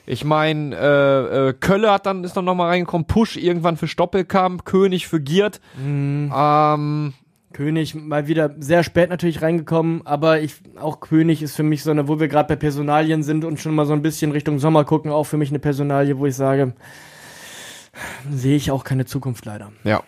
[0.07, 4.65] Ich meine, äh, äh, Kölle hat dann ist dann nochmal reingekommen, Push irgendwann für Stoppelkamp,
[4.65, 5.61] König für Giert.
[5.77, 6.31] Mhm.
[6.35, 7.13] Ähm,
[7.55, 11.91] König mal wieder sehr spät natürlich reingekommen, aber ich auch König ist für mich so
[11.91, 14.83] eine, wo wir gerade bei Personalien sind und schon mal so ein bisschen Richtung Sommer
[14.83, 16.73] gucken, auch für mich eine Personalie, wo ich sage,
[18.29, 19.71] sehe ich auch keine Zukunft leider.
[19.85, 20.03] Ja.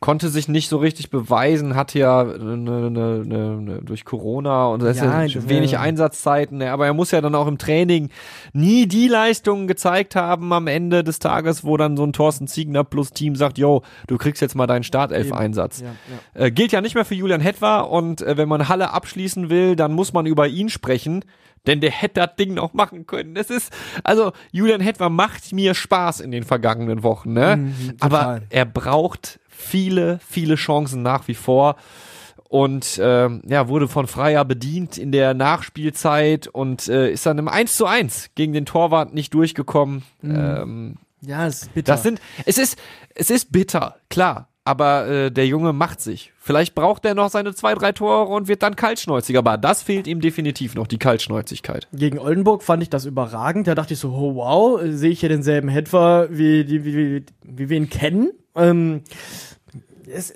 [0.00, 4.96] Konnte sich nicht so richtig beweisen, hatte ja ne, ne, ne, durch Corona und das
[4.96, 8.08] Ja, ist ja das wenig Einsatzzeiten, ne, aber er muss ja dann auch im Training
[8.54, 12.82] nie die Leistungen gezeigt haben am Ende des Tages, wo dann so ein Thorsten Ziegner
[12.82, 15.82] plus Team sagt, yo, du kriegst jetzt mal deinen Startelf-Einsatz.
[15.82, 16.46] Ja.
[16.46, 19.76] Äh, gilt ja nicht mehr für Julian Hetwer und äh, wenn man Halle abschließen will,
[19.76, 21.26] dann muss man über ihn sprechen,
[21.66, 23.36] denn der hätte das Ding noch machen können.
[23.36, 23.70] Es ist,
[24.02, 27.58] also Julian Hetwer macht mir Spaß in den vergangenen Wochen, ne?
[27.58, 31.76] Mhm, Aber er braucht viele, viele Chancen nach wie vor.
[32.48, 37.46] Und ähm, ja, wurde von Freier bedient in der Nachspielzeit und äh, ist dann im
[37.46, 40.02] 1 zu 1 gegen den Torwart nicht durchgekommen.
[40.24, 41.92] Ähm, ja, es ist bitter.
[41.92, 42.76] das sind, es ist,
[43.14, 44.48] es ist bitter, klar.
[44.64, 46.32] Aber äh, der Junge macht sich.
[46.38, 49.38] Vielleicht braucht er noch seine zwei, drei Tore und wird dann kaltschnäuzig.
[49.38, 51.88] Aber das fehlt ihm definitiv noch, die Kaltschnäuzigkeit.
[51.92, 53.68] Gegen Oldenburg fand ich das überragend.
[53.68, 57.68] Da dachte ich so, oh, wow, sehe ich hier denselben Hetfer, wie, wie, wie, wie
[57.68, 58.32] wir ihn kennen.
[58.54, 59.02] Ähm,
[60.10, 60.34] es,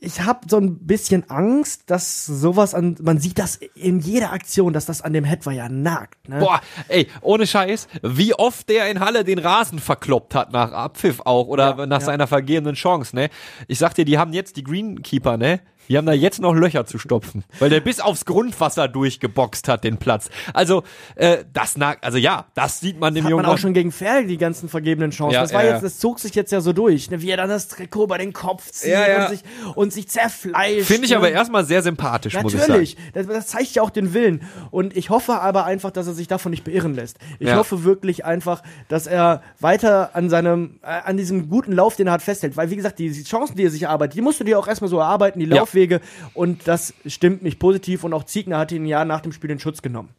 [0.00, 4.72] ich habe so ein bisschen Angst, dass sowas an, man sieht das in jeder Aktion,
[4.72, 6.28] dass das an dem ja nagt.
[6.28, 6.40] Ne?
[6.40, 11.20] Boah, ey, ohne Scheiß, wie oft der in Halle den Rasen verkloppt hat nach Abpfiff
[11.24, 12.06] auch oder Ja, nach ja.
[12.06, 13.30] seiner vergebenen Chance, ne?
[13.68, 15.60] Ich sag dir, die haben jetzt die Greenkeeper, ne?
[15.88, 19.84] Die haben da jetzt noch Löcher zu stopfen, weil der bis aufs Grundwasser durchgeboxt hat,
[19.84, 20.30] den Platz.
[20.52, 20.82] Also,
[21.16, 23.92] äh, das nagt, also ja, das sieht man dem hat Jungen man auch schon gegen
[23.92, 25.34] Ferl die ganzen vergebenen Chancen.
[25.34, 27.20] Ja, das war ja, jetzt, das zog sich jetzt ja so durch, ne?
[27.20, 29.40] wie er dann das Trikot bei den Kopf zieht Ja, und sich
[29.74, 30.86] und sich zerfleischt.
[30.86, 32.72] Finde ich aber erstmal sehr sympathisch, muss ich sagen.
[32.72, 34.42] Natürlich, das, das zeigt ja auch den Willen.
[34.70, 37.18] Und ich hoffe aber einfach, dass er sich davon nicht beirren lässt.
[37.38, 42.06] Ich hoffe wirklich einfach, dass er weiter an seinem, äh, an diesem guten Lauf, den
[42.06, 42.56] er hat, festhält.
[42.56, 44.90] Weil, wie gesagt, die, Chancen, die er sich erarbeitet, die musst du dir auch erstmal
[44.90, 45.62] so erarbeiten, die Ja.
[45.74, 46.00] Laufwege.
[46.32, 48.04] Und das stimmt mich positiv.
[48.04, 50.10] Und auch Ziegner hat ihn ja nach dem Spiel in Schutz genommen.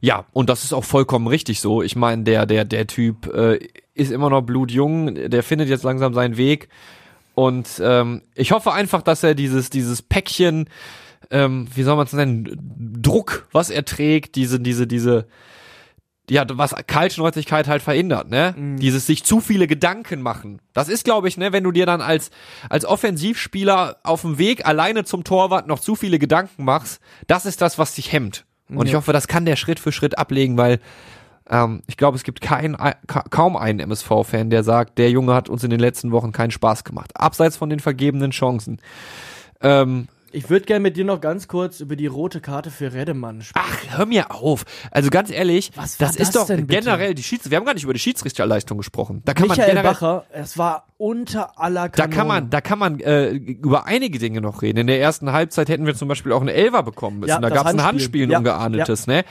[0.00, 1.82] Ja, und das ist auch vollkommen richtig so.
[1.82, 3.58] Ich meine, der, der, der Typ äh,
[3.94, 6.68] ist immer noch blutjung, der findet jetzt langsam seinen Weg.
[7.34, 10.68] Und ähm, ich hoffe einfach, dass er dieses, dieses Päckchen,
[11.30, 15.26] ähm, wie soll man es nennen, Druck, was er trägt, diese, diese, diese,
[16.30, 18.54] ja, was Kaltschnäuzigkeit halt verhindert, ne?
[18.78, 20.60] Dieses sich zu viele Gedanken machen.
[20.72, 22.30] Das ist, glaube ich, ne, wenn du dir dann als,
[22.68, 27.60] als Offensivspieler auf dem Weg alleine zum Torwart noch zu viele Gedanken machst, das ist
[27.60, 28.44] das, was dich hemmt.
[28.68, 30.78] Und ich hoffe, das kann der Schritt für Schritt ablegen, weil
[31.50, 35.48] ähm, ich glaube, es gibt kein, ka kaum einen MSV-Fan, der sagt, der Junge hat
[35.48, 37.10] uns in den letzten Wochen keinen Spaß gemacht.
[37.14, 38.80] Abseits von den vergebenen Chancen.
[39.60, 43.42] Ähm, Ich würde gerne mit dir noch ganz kurz über die rote Karte für Redemann
[43.42, 43.66] sprechen.
[43.68, 44.64] Ach, hör mir auf.
[44.90, 47.50] Also ganz ehrlich, war das ist das doch generell die Schiedsrichter.
[47.50, 49.22] Wir haben gar nicht über die Schiedsrichterleistung gesprochen.
[49.24, 52.14] Da kann man Michael generell, Bacher, es war unter aller da Kanone.
[52.16, 54.78] kann man, da kann man äh, über einige Dinge noch reden.
[54.78, 57.30] In der ersten Halbzeit hätten wir zum Beispiel auch eine Elfer bekommen müssen.
[57.30, 58.24] Ja, da das gab es ein Handspiel.
[58.24, 59.24] Ein Ja, ungeahndetes, ne?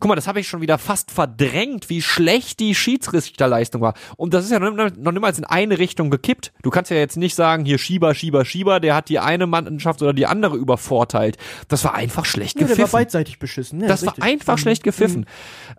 [0.00, 3.94] Guck mal, das habe ich schon wieder fast verdrängt, wie schlecht die Schiedsrichterleistung war.
[4.16, 6.52] Und das ist ja noch, noch niemals in eine Richtung gekippt.
[6.62, 10.00] Du kannst ja jetzt nicht sagen, hier Schieber, Schieber, Schieber, der hat die eine Mannschaft
[10.02, 11.36] oder die andere übervorteilt.
[11.68, 12.92] Das war einfach schlecht ja, der war gepfiffen.
[12.92, 13.80] beidseitig beschissen.
[13.80, 14.22] Ja, Das richtig.
[14.22, 15.26] war einfach schlecht gepfiffen.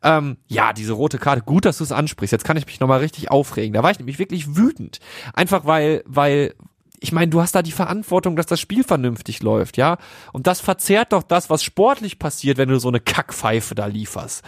[0.03, 2.31] Ähm, ja, diese rote Karte, gut, dass du es ansprichst.
[2.31, 3.73] Jetzt kann ich mich nochmal richtig aufregen.
[3.73, 4.99] Da war ich nämlich wirklich wütend.
[5.33, 6.53] Einfach weil, weil,
[7.03, 9.97] ich meine, du hast da die Verantwortung, dass das Spiel vernünftig läuft, ja?
[10.33, 14.43] Und das verzerrt doch das, was sportlich passiert, wenn du so eine Kackpfeife da lieferst.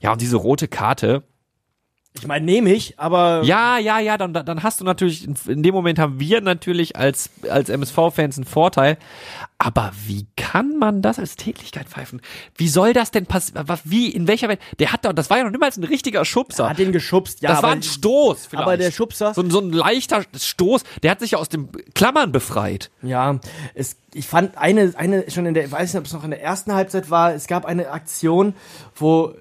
[0.00, 1.24] Ja, und diese rote Karte,
[2.18, 5.72] Ich meine, nehme ich, aber ja, ja, ja, dann, dann hast du natürlich, in dem
[5.72, 8.98] Moment haben wir natürlich als, als MSV-Fans einen Vorteil.
[9.58, 12.20] Aber wie kann man das als Tätigkeit pfeifen?
[12.56, 13.64] Wie soll das denn passieren?
[13.84, 14.58] Wie, in welcher Welt?
[14.80, 16.64] Der hat doch, das war ja noch niemals ein richtiger Schubser.
[16.64, 17.42] er hat den geschubst.
[17.42, 18.66] Ja, das war ein Stoß vielleicht.
[18.66, 21.68] aber der Schubser, So, ein- so ein leichter Stoß, der hat sich ja aus dem
[21.94, 22.90] Klammern befreit.
[23.02, 23.38] ja,
[23.74, 26.30] es, ich fand eine, eine schon in der, ich weiß nicht, ob es noch in
[26.30, 28.54] der ersten Halbzeit war, es gab eine Aktion,
[28.96, 29.34] wo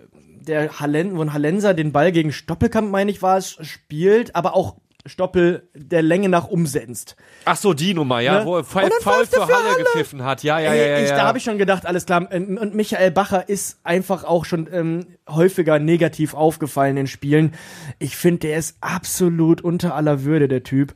[0.50, 4.56] der Hallen, wo ein Hallenser den Ball gegen Stoppelkamp, meine ich, war es, spielt, aber
[4.56, 7.16] auch Stoppel der Länge nach umsetzt.
[7.46, 8.46] Ach so, die Nummer, ja, Ne?
[8.46, 9.84] wo er er für für Halle Halle.
[9.84, 10.44] gepfiffen hat.
[10.44, 10.96] Ja, ja, ja, ja.
[10.98, 11.16] Ey, ich, ja.
[11.16, 12.28] Da habe ich schon gedacht, alles klar.
[12.32, 17.54] Und Michael Bacher ist einfach auch schon ähm, häufiger negativ aufgefallen in Spielen.
[17.98, 20.94] Ich finde, der ist absolut unter aller Würde, der Typ.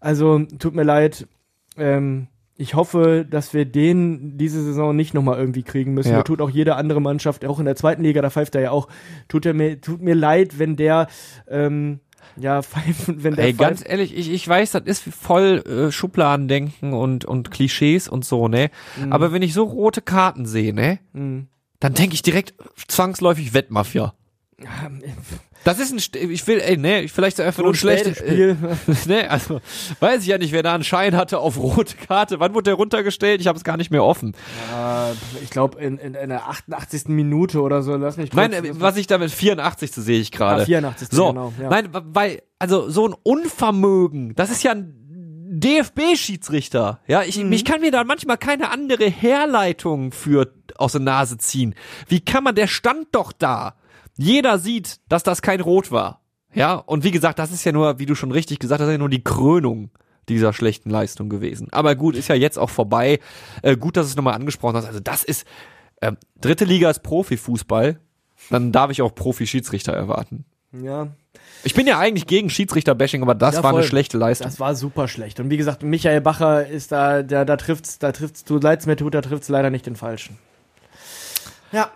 [0.00, 1.26] Also, tut mir leid.
[1.78, 6.12] Ähm, ich hoffe, dass wir den diese Saison nicht nochmal irgendwie kriegen müssen.
[6.12, 6.18] Ja.
[6.18, 8.70] Mir tut auch jede andere Mannschaft, auch in der zweiten Liga, da pfeift er ja
[8.70, 8.88] auch.
[9.28, 11.08] Tut, er mir, tut mir leid, wenn der
[11.48, 12.00] ähm,
[12.36, 13.68] ja pfeifen, wenn der Ey, pfeift.
[13.68, 18.48] ganz ehrlich, ich, ich weiß, das ist voll äh, Schubladendenken und, und Klischees und so,
[18.48, 18.70] ne?
[18.96, 19.12] Mhm.
[19.12, 20.98] Aber wenn ich so rote Karten sehe, ne?
[21.80, 22.54] Dann denke ich direkt
[22.88, 24.14] zwangsläufig Wettmafia.
[25.66, 28.56] Das ist ein, ich will, ey, ne, ich vielleicht einfach nur ein schlechtes Spiel.
[28.86, 29.60] Äh, ne, also
[29.98, 32.38] weiß ich ja nicht, wer da einen Schein hatte auf rote Karte.
[32.38, 33.40] Wann wurde der runtergestellt?
[33.40, 34.34] Ich habe es gar nicht mehr offen.
[34.72, 37.08] Äh, ich glaube, in, in, in der 88.
[37.08, 37.96] Minute oder so.
[37.96, 40.62] Lass mich kurz, Nein, äh, was ich damit 84 zu sehe ich gerade.
[40.62, 41.08] Ah, 84.
[41.10, 41.68] So, genau, ja.
[41.68, 44.94] nein, weil also so ein Unvermögen, das ist ja ein
[45.48, 47.00] DFB-Schiedsrichter.
[47.08, 51.74] Ja, ich, ich kann mir da manchmal keine andere Herleitung für aus der Nase ziehen.
[52.08, 53.75] Wie kann man, der stand doch da.
[54.16, 56.20] Jeder sieht, dass das kein Rot war.
[56.54, 58.96] Ja, und wie gesagt, das ist ja nur, wie du schon richtig gesagt hast, ja
[58.98, 59.90] nur die Krönung
[60.28, 61.68] dieser schlechten Leistung gewesen.
[61.70, 63.20] Aber gut, ist ja jetzt auch vorbei.
[63.62, 64.86] Äh, gut, dass du es nochmal angesprochen hast.
[64.86, 65.46] Also das ist,
[66.00, 68.00] ähm, dritte Liga ist Profifußball.
[68.50, 70.44] Dann darf ich auch Profi-Schiedsrichter erwarten.
[70.72, 71.08] Ja,
[71.62, 74.46] Ich bin ja eigentlich gegen Schiedsrichter-Bashing, aber das Ja, war eine schlechte Leistung.
[74.46, 75.38] das war super schlecht.
[75.40, 78.96] Und wie gesagt, Michael Bacher ist da, da, da trifft's, da trifft's, du leid's mir
[78.96, 80.38] tut, da trifft's leider nicht den Falschen.
[81.72, 81.90] Ja.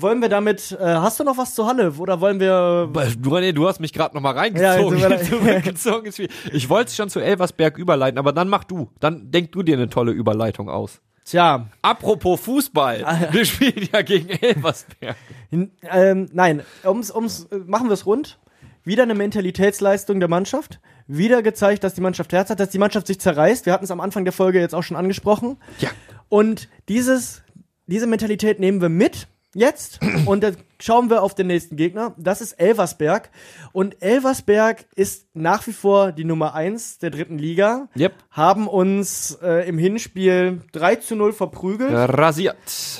[0.00, 1.92] Wollen wir damit, äh, hast du noch was zur Halle?
[1.92, 4.40] Oder wollen wir, Du, René, du hast mich gerade nochmal Ja,
[4.74, 5.18] reingezogen.
[5.24, 6.28] Zurückgezogen ist viel.
[6.52, 8.90] Ich wollte es schon zu Elversberg überleiten, aber dann mach du.
[9.00, 11.00] Dann denk du dir eine tolle Überleitung aus.
[11.24, 13.04] tja, Apropos Fußball.
[13.04, 15.16] Ah, Wir spielen ja gegen Elversberg.
[15.50, 18.38] Ähm, nein, ums, ums, äh, machen wir es rund.
[18.84, 20.80] Wieder eine Mentalitätsleistung der Mannschaft.
[21.06, 23.66] Wieder gezeigt, dass die Mannschaft Herz hat, dass die Mannschaft sich zerreißt.
[23.66, 25.56] Wir hatten es am Anfang der Folge jetzt auch schon angesprochen.
[25.78, 25.90] Ja.
[26.28, 27.42] Und dieses,
[27.86, 32.14] diese Mentalität nehmen wir mit jetzt und dann schauen wir auf den nächsten Gegner.
[32.18, 33.30] Das ist Elversberg.
[33.72, 37.88] Und Elversberg ist nach wie vor die Nummer eins der dritten Liga.
[37.96, 38.14] Yep.
[38.30, 41.92] Haben uns äh, im Hinspiel 3 zu 0 verprügelt.
[41.92, 42.56] Rasiert.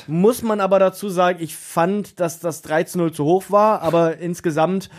[0.07, 3.81] Muss man aber dazu sagen, ich fand, dass das 3 zu 0 zu hoch war,
[3.81, 4.89] aber insgesamt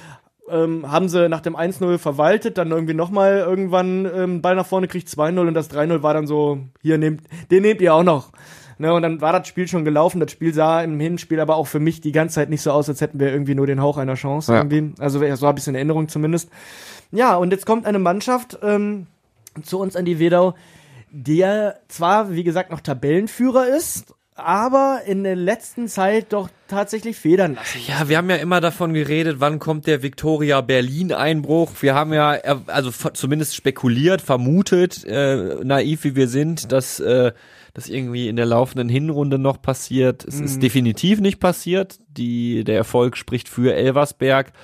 [0.49, 4.89] ähm, haben sie nach dem 1-0 verwaltet, dann irgendwie nochmal irgendwann ähm, Ball nach vorne
[4.89, 8.31] kriegt 2-0 und das 3-0 war dann so, hier nehmt, den nehmt ihr auch noch.
[8.79, 10.21] Ne, und dann war das Spiel schon gelaufen.
[10.21, 12.89] Das Spiel sah im Hinspiel aber auch für mich die ganze Zeit nicht so aus,
[12.89, 14.53] als hätten wir irgendwie nur den Hauch einer Chance.
[14.53, 14.59] Ja.
[14.59, 14.93] Irgendwie.
[15.01, 16.51] Also so habe ich es in Erinnerung zumindest.
[17.11, 19.07] Ja, und jetzt kommt eine Mannschaft ähm,
[19.63, 20.55] zu uns an die Wedau,
[21.11, 27.55] der zwar, wie gesagt, noch Tabellenführer ist, aber in der letzten Zeit doch tatsächlich federn
[27.55, 27.81] lassen.
[27.87, 31.71] Ja, wir haben ja immer davon geredet, wann kommt der Victoria Berlin Einbruch.
[31.81, 37.33] Wir haben ja äh, also zumindest spekuliert, vermutet, äh, naiv wie wir sind, dass äh,
[37.77, 40.25] das irgendwie in der laufenden Hinrunde noch passiert.
[40.25, 41.99] Es ist definitiv nicht passiert.
[42.09, 44.55] Die der Erfolg spricht für Elversberg.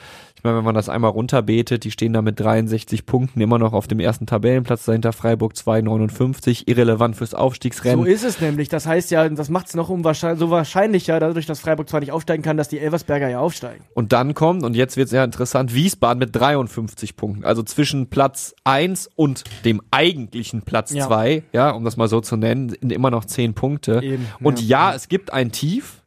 [0.43, 3.73] Ich meine, wenn man das einmal runterbetet, die stehen da mit 63 Punkten immer noch
[3.73, 8.05] auf dem ersten Tabellenplatz, dahinter Freiburg 2,59, irrelevant fürs So Aufstiegsrennen.
[8.07, 8.69] ist es nämlich.
[8.69, 12.11] Das heißt ja, das macht es noch unwahrscheinlich, so wahrscheinlicher, dadurch, dass Freiburg zwar nicht
[12.11, 13.85] aufsteigen kann, dass die Elversberger ja aufsteigen.
[13.95, 17.45] Und dann kommt, und jetzt wird sehr interessant, Wiesbaden mit 53 Punkten.
[17.45, 21.07] Also zwischen Platz 1 und dem eigentlichen Platz Ja.
[21.07, 21.71] 2, ja.
[21.71, 24.01] um das mal so zu nennen, sind immer noch 10 Punkte.
[24.03, 24.91] Eben, und ja.
[24.91, 24.97] ja.
[24.97, 26.02] es gibt ein Tief.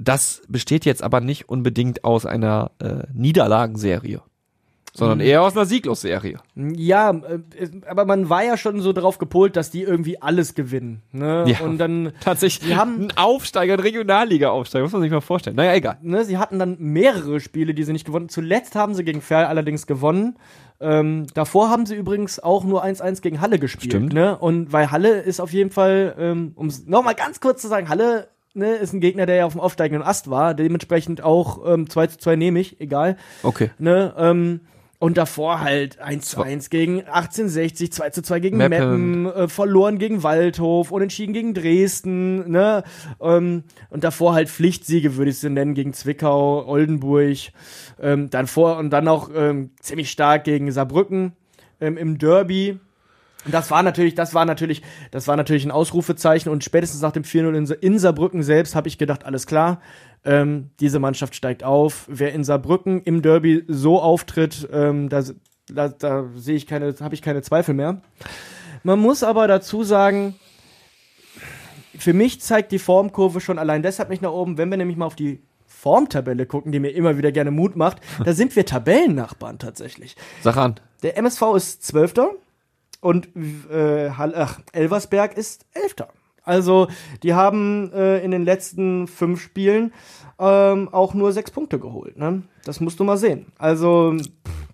[0.00, 4.20] Das besteht jetzt aber nicht unbedingt aus einer äh, Niederlagenserie,
[4.94, 5.24] sondern Mhm.
[5.24, 6.38] eher aus einer Sieglosserie.
[6.54, 7.40] Ja, äh,
[7.86, 11.02] aber man war ja schon so drauf gepolt, dass die irgendwie alles gewinnen.
[11.12, 11.44] Ne?
[11.46, 11.60] Ja.
[11.60, 12.68] Und dann Tatsächlich.
[12.68, 15.56] Sie haben- einen Aufsteiger, einen Regionalliga-Aufsteiger, muss man sich mal vorstellen.
[15.56, 15.98] Naja, egal.
[16.02, 19.44] ne, sie hatten dann mehrere Spiele, die sie nicht gewonnen Zuletzt haben sie gegen Ferl
[19.46, 20.36] allerdings gewonnen.
[20.80, 23.92] Ähm, davor haben sie übrigens auch nur 1-1 gegen Halle gespielt.
[23.92, 24.12] Stimmt.
[24.14, 24.36] Ne?
[24.36, 27.88] Und weil Halle ist auf jeden Fall, ähm, um es nochmal ganz kurz zu sagen,
[27.88, 30.54] Halle ne, ist ein Gegner, der ja auf dem aufsteigenden Ast war.
[30.54, 33.16] Dementsprechend auch ähm, 2 zu 2 nehme ich, egal.
[33.42, 33.70] Okay.
[33.78, 34.14] Ne?
[34.16, 34.60] Ähm,
[35.02, 39.24] und davor halt 1 zu 1 gegen 1860, 2 zu 2 gegen Meppen.
[39.24, 42.84] Meppen, äh, verloren gegen Waldhof, unentschieden gegen Dresden, ne?
[43.20, 47.36] Ähm, und davor halt Pflichtsiege, würde ich sie nennen, gegen Zwickau, Oldenburg,
[48.00, 51.32] ähm, dann vor und dann auch ähm, ziemlich stark gegen Saarbrücken
[51.80, 52.78] ähm, im Derby.
[53.44, 57.12] Und Das war natürlich, das war natürlich, das war natürlich ein Ausrufezeichen und spätestens nach
[57.12, 59.80] dem 4-0 in, Sa- in Saarbrücken selbst habe ich gedacht, alles klar,
[60.24, 62.04] ähm, diese Mannschaft steigt auf.
[62.08, 65.22] Wer in Saarbrücken im Derby so auftritt, ähm, da,
[65.66, 68.00] da, da sehe ich keine, habe ich keine Zweifel mehr.
[68.84, 70.36] Man muss aber dazu sagen,
[71.98, 75.06] für mich zeigt die Formkurve schon allein deshalb nicht nach oben, wenn wir nämlich mal
[75.06, 79.58] auf die Formtabelle gucken, die mir immer wieder gerne Mut macht, da sind wir Tabellennachbarn
[79.58, 80.16] tatsächlich.
[80.42, 80.76] Sag an.
[81.02, 82.30] Der MSV ist Zwölfter
[83.02, 83.28] und
[83.70, 86.08] äh, ach, Elversberg ist Elfter.
[86.44, 86.88] Also
[87.22, 89.92] die haben äh, in den letzten fünf Spielen
[90.38, 92.16] ähm, auch nur sechs Punkte geholt.
[92.16, 92.42] Ne?
[92.64, 93.52] Das musst du mal sehen.
[93.58, 94.16] Also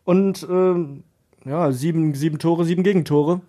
[0.04, 1.04] und ähm,
[1.44, 3.40] ja sieben, sieben Tore, sieben Gegentore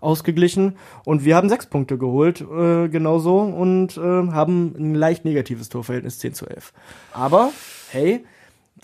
[0.00, 5.70] ausgeglichen und wir haben sechs Punkte geholt, äh, genauso und äh, haben ein leicht negatives
[5.70, 6.72] Torverhältnis 10 zu 11.
[7.12, 7.50] Aber
[7.90, 8.24] hey,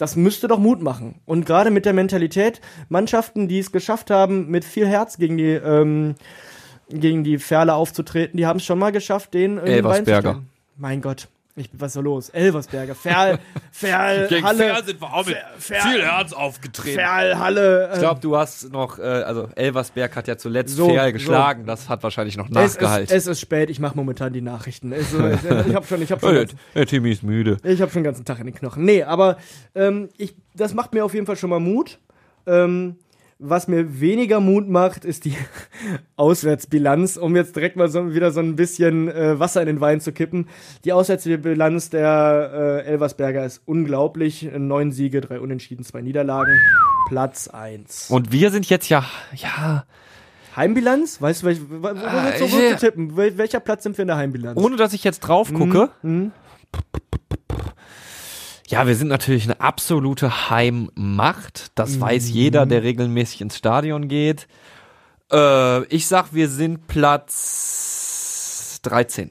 [0.03, 1.21] das müsste doch Mut machen.
[1.27, 5.53] Und gerade mit der Mentalität, Mannschaften, die es geschafft haben, mit viel Herz gegen die,
[5.53, 6.17] ähm,
[6.89, 10.43] gegen die Ferle aufzutreten, die haben es schon mal geschafft, den Elversberger.
[10.77, 12.29] Mein Gott, ich, was ist da los?
[12.31, 13.39] Elversberger, Ferl,
[13.73, 16.99] Ferl, Halle, sind wir auch mit Fer- viel Herz aufgetreten.
[16.99, 17.91] Ferl, Halle.
[17.93, 21.13] Ich glaube, du hast noch, äh, also Elversberg hat ja zuletzt So, Ferl so.
[21.13, 21.67] geschlagen.
[21.67, 23.15] Das hat wahrscheinlich noch es, ist, nachgehalten.
[23.17, 24.93] es ist spät, ich mache momentan die Nachrichten.
[24.93, 25.23] Es, ist-
[25.69, 27.59] ich habe schon, ich habe schon, ganz- der Timmy ist müde.
[27.65, 28.85] Ich habe schon den ganzen Tag in den Knochen.
[28.85, 29.37] Nee, aber
[29.75, 31.99] ähm, ich, das macht mir auf jeden Fall schon mal Mut.
[32.47, 32.97] Ähm,
[33.45, 35.35] Was mir weniger Mut macht, ist die
[36.17, 40.01] Auswärtsbilanz, um jetzt direkt mal so, wieder so ein bisschen äh, Wasser in den Wein
[40.01, 40.47] zu kippen.
[40.85, 44.49] Die Auswärtsbilanz der äh, Elversberger ist unglaublich.
[44.57, 46.57] Neun Siege, drei Unentschieden, zwei Niederlagen.
[47.09, 48.09] Platz eins.
[48.11, 49.85] Und wir sind jetzt ja, ja,
[50.55, 51.21] Heimbilanz?
[51.21, 53.17] Weißt du, welch, wo, Ah, willst du, wo du tippen?
[53.17, 54.57] Wel, welcher Platz sind wir in der Heimbilanz?
[54.57, 55.91] ohne dass ich jetzt drauf gucke.
[56.03, 56.31] Mhm.
[58.73, 61.73] Ja, wir sind natürlich eine absolute Heimmacht.
[61.75, 64.49] Das weiß jeder, der regelmäßig ins Stadion geht.
[65.31, 69.31] Äh, ich sag, wir sind Platz 13.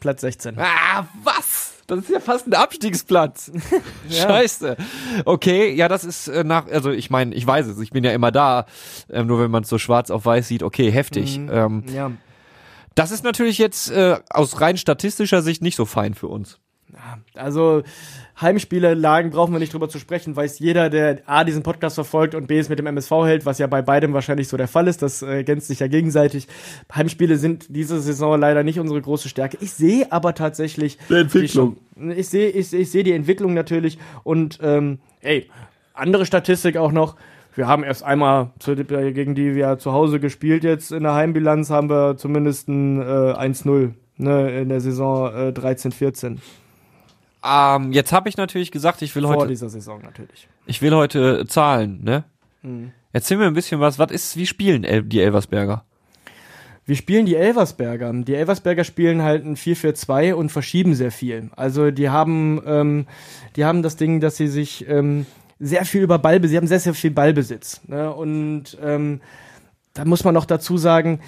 [0.00, 0.58] Platz 16.
[0.58, 1.76] Ah, was?
[1.86, 3.50] Das ist ja fast ein Abstiegsplatz.
[4.10, 4.76] Scheiße.
[5.24, 8.12] Okay, ja, das ist äh, nach, also ich meine, ich weiß es, ich bin ja
[8.12, 8.66] immer da.
[9.08, 11.38] Ähm, nur wenn man es so schwarz auf weiß sieht, okay, heftig.
[11.38, 12.10] Ähm, Ja.
[12.94, 16.58] das ist natürlich jetzt äh, aus rein statistischer Sicht nicht so fein für uns.
[17.34, 17.82] Also
[18.40, 22.34] Heimspiele, Lagen brauchen wir nicht drüber zu sprechen, weiß jeder, der A, diesen Podcast verfolgt
[22.34, 24.88] und B, es mit dem MSV hält, was ja bei beidem wahrscheinlich so der Fall
[24.88, 25.02] ist.
[25.02, 26.48] Das äh, ergänzt sich ja gegenseitig.
[26.94, 29.58] Heimspiele sind diese Saison leider nicht unsere große Stärke.
[29.60, 31.76] Ich sehe aber tatsächlich Die Entwicklung.
[31.96, 35.48] Die, ich sehe ich, ich sehe die Entwicklung natürlich und ähm, ey,
[35.94, 37.16] andere Statistik auch noch.
[37.54, 41.70] Wir haben erst einmal äh, gegen die wir zu Hause gespielt jetzt in der Heimbilanz
[41.70, 46.36] haben wir zumindest ein äh, 1-0 ne, in der Saison äh, 13-14.
[47.44, 50.48] Ähm, jetzt habe ich natürlich gesagt, ich will Vor heute, dieser Saison natürlich.
[50.66, 52.24] ich will heute äh, Zahlen, ne?
[52.62, 52.92] Mhm.
[53.12, 53.98] Erzähl mir ein bisschen was.
[53.98, 55.84] Was ist, wie spielen El die Elversberger?
[56.84, 58.12] Wir spielen die Elversberger.
[58.12, 61.50] Die Elversberger spielen halt ein 4-4-2 und verschieben sehr viel.
[61.56, 63.06] Also die haben, ähm,
[63.56, 65.26] die haben das Ding, dass sie sich ähm,
[65.58, 67.80] sehr viel über Ballbesitz, sie haben sehr, sehr viel Ballbesitz.
[67.88, 68.12] Ne?
[68.12, 69.20] Und ähm,
[69.94, 71.20] da muss man noch dazu sagen,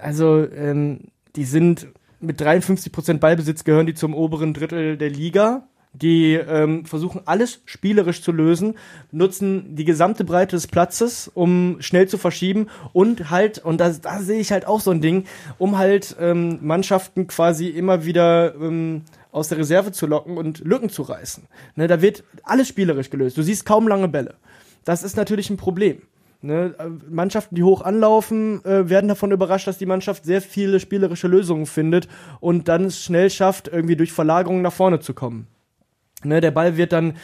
[0.00, 1.00] also ähm,
[1.34, 1.88] die sind
[2.22, 5.68] mit 53% Ballbesitz gehören die zum oberen Drittel der Liga.
[5.94, 8.76] Die ähm, versuchen alles spielerisch zu lösen,
[9.10, 14.20] nutzen die gesamte Breite des Platzes, um schnell zu verschieben und halt, und da, da
[14.20, 15.26] sehe ich halt auch so ein Ding,
[15.58, 20.88] um halt ähm, Mannschaften quasi immer wieder ähm, aus der Reserve zu locken und Lücken
[20.88, 21.44] zu reißen.
[21.76, 23.36] Ne, da wird alles spielerisch gelöst.
[23.36, 24.36] Du siehst kaum lange Bälle.
[24.84, 26.00] Das ist natürlich ein Problem.
[26.44, 30.80] Ne, äh, Mannschaften, die hoch anlaufen, äh, werden davon überrascht, dass die Mannschaft sehr viele
[30.80, 32.08] spielerische Lösungen findet
[32.40, 35.46] und dann es schnell schafft, irgendwie durch Verlagerung nach vorne zu kommen.
[36.24, 37.14] Ne, der Ball wird dann,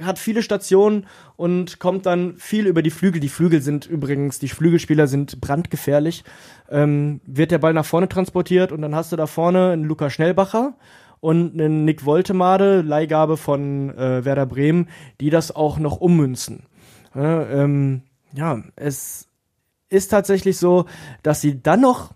[0.00, 3.20] hat viele Stationen und kommt dann viel über die Flügel.
[3.20, 6.22] Die Flügel sind übrigens, die Flügelspieler sind brandgefährlich.
[6.70, 10.08] Ähm, wird der Ball nach vorne transportiert und dann hast du da vorne einen Luca
[10.08, 10.74] Schnellbacher
[11.18, 14.88] und einen Nick Woltemade, Leihgabe von äh, Werder Bremen,
[15.20, 16.62] die das auch noch ummünzen.
[17.14, 18.02] Ja, ähm,
[18.34, 19.28] ja, es
[19.88, 20.86] ist tatsächlich so,
[21.22, 22.12] dass sie dann noch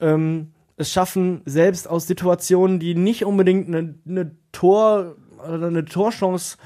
[0.00, 6.56] ähm, es schaffen, selbst aus Situationen, die nicht unbedingt eine, eine Tor oder eine Torchance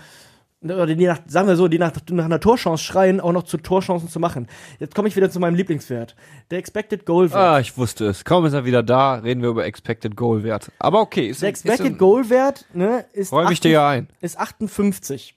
[0.63, 3.59] oder die nach, sagen wir so, die nach, nach einer Torchance schreien, auch noch zu
[3.59, 4.49] Torchancen zu machen.
[4.81, 6.17] Jetzt komme ich wieder zu meinem Lieblingswert.
[6.51, 7.39] Der Expected Goal Wert.
[7.39, 8.25] Ah, ich wusste es.
[8.25, 10.73] Kaum ist er wieder da, reden wir über Expected Goal Wert.
[10.79, 11.29] Aber okay.
[11.29, 14.09] Ist, der ist Expected ein- Goal Wert ne, ist, Räum ich dir ja ein.
[14.21, 15.37] ist 58.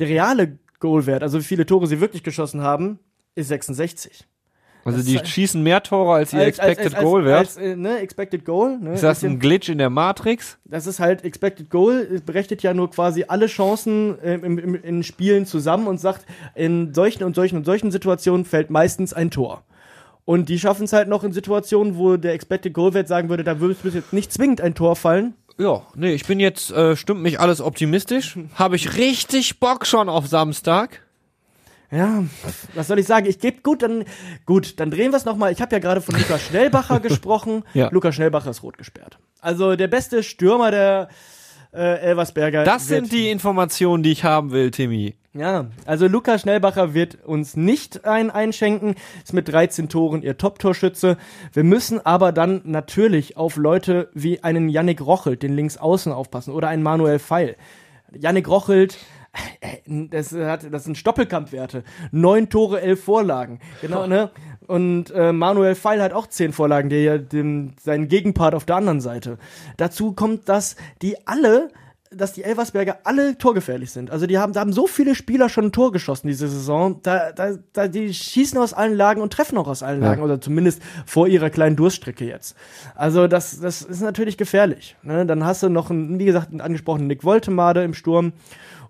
[0.00, 2.98] Der reale Goal Wert, also wie viele Tore sie wirklich geschossen haben,
[3.34, 4.26] ist 66.
[4.84, 7.38] Also Das die ist- schießen mehr Tore als ihr Expected als, Goal Wert.
[7.40, 8.78] Als, äh, ne, Expected Goal.
[8.78, 10.56] Ne, Ist das ein Glitch in der Matrix?
[10.64, 14.74] Das ist halt Expected Goal, es berechnet ja nur quasi alle Chancen äh, im, im,
[14.76, 19.30] in Spielen zusammen und sagt, in solchen und solchen und solchen Situationen fällt meistens ein
[19.30, 19.64] Tor.
[20.24, 23.44] Und die schaffen es halt noch in Situationen, wo der Expected Goal Wert sagen würde,
[23.44, 25.34] da würde es jetzt nicht zwingend ein Tor fallen.
[25.58, 28.38] Ja, nee, ich bin jetzt, äh, stimmt mich alles optimistisch.
[28.54, 31.02] Habe ich richtig Bock schon auf Samstag.
[31.90, 32.24] Ja,
[32.74, 33.26] was soll ich sagen?
[33.26, 34.04] Ich gebe gut, dann
[34.44, 35.52] gut, dann drehen wir es nochmal.
[35.52, 37.64] Ich habe ja gerade von Lukas Schnellbacher gesprochen.
[37.72, 37.88] Ja.
[37.90, 39.18] Lukas Schnellbacher ist rot gesperrt.
[39.40, 41.08] Also der beste Stürmer der
[41.72, 42.64] äh, Elversberger.
[42.64, 45.16] Das sind die Informationen, die ich haben will, Timmy.
[45.38, 51.16] Ja, also Lukas Schnellbacher wird uns nicht ein einschenken, ist mit 13 Toren ihr Top-Torschütze.
[51.52, 56.66] Wir müssen aber dann natürlich auf Leute wie einen Yannick Rochelt, den Linksaußen, aufpassen oder
[56.66, 57.54] einen Manuel Feil.
[58.12, 58.98] Yannick Rochelt,
[59.60, 61.84] äh, das, hat, das sind Stoppelkampfwerte.
[62.10, 63.60] Neun Tore, elf Vorlagen.
[63.80, 64.32] Genau, ne?
[64.66, 67.18] Und äh, Manuel Feil hat auch zehn Vorlagen, der ja
[67.80, 69.38] seinen Gegenpart auf der anderen Seite.
[69.76, 71.70] Dazu kommt, dass die alle
[72.10, 74.10] dass die Elversberger alle torgefährlich sind.
[74.10, 77.00] Also die haben, da haben so viele Spieler schon ein Tor geschossen diese Saison.
[77.02, 80.40] Da, da, da, die schießen aus allen Lagen und treffen auch aus allen Lagen, oder
[80.40, 82.56] zumindest vor ihrer kleinen Durststrecke jetzt.
[82.94, 84.96] Also das, das ist natürlich gefährlich.
[85.02, 85.26] Ne?
[85.26, 88.32] Dann hast du noch einen, wie gesagt, einen angesprochenen Nick Woltemade im Sturm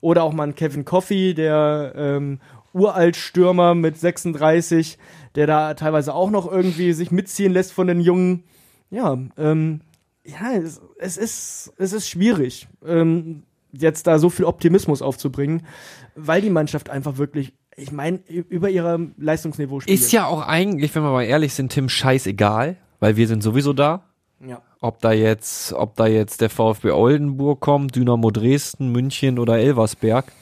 [0.00, 2.40] oder auch mal einen Kevin Coffey, der ähm,
[2.72, 4.98] Uralt-Stürmer mit 36,
[5.34, 8.44] der da teilweise auch noch irgendwie sich mitziehen lässt von den Jungen.
[8.90, 9.80] Ja, ähm,
[10.28, 15.66] ja, es, es ist, es ist schwierig, ähm, jetzt da so viel Optimismus aufzubringen,
[16.14, 19.94] weil die Mannschaft einfach wirklich ich meine, über ihrem Leistungsniveau spielen.
[19.96, 23.72] Ist ja auch eigentlich, wenn wir mal ehrlich sind, Tim, scheißegal, weil wir sind sowieso
[23.72, 24.02] da.
[24.44, 24.62] Ja.
[24.80, 30.32] Ob da jetzt, ob da jetzt der VfB Oldenburg kommt, Dynamo Dresden, München oder Elversberg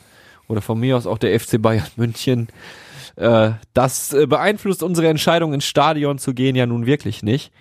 [0.49, 2.49] oder von mir aus auch der FC Bayern München.
[3.17, 7.53] Äh, das äh, beeinflusst unsere Entscheidung ins Stadion zu gehen ja nun wirklich nicht.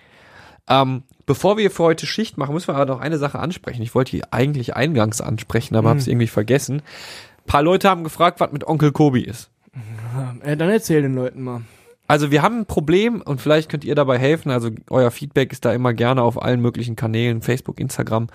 [0.68, 3.82] Ähm, bevor wir für heute Schicht machen, müssen wir aber noch eine Sache ansprechen.
[3.82, 5.90] Ich wollte die eigentlich eingangs ansprechen, aber mhm.
[5.90, 6.76] habe es irgendwie vergessen.
[6.76, 9.50] Ein paar Leute haben gefragt, was mit Onkel Kobi ist.
[10.44, 11.62] Ja, dann erzähl den Leuten mal.
[12.08, 14.50] Also wir haben ein Problem und vielleicht könnt ihr dabei helfen.
[14.50, 18.28] Also euer Feedback ist da immer gerne auf allen möglichen Kanälen, Facebook, Instagram,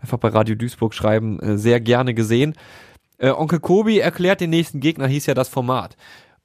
[0.00, 2.54] einfach bei Radio Duisburg schreiben, äh, sehr gerne gesehen.
[3.18, 5.96] Äh, Onkel Kobi erklärt den nächsten Gegner, hieß ja das Format.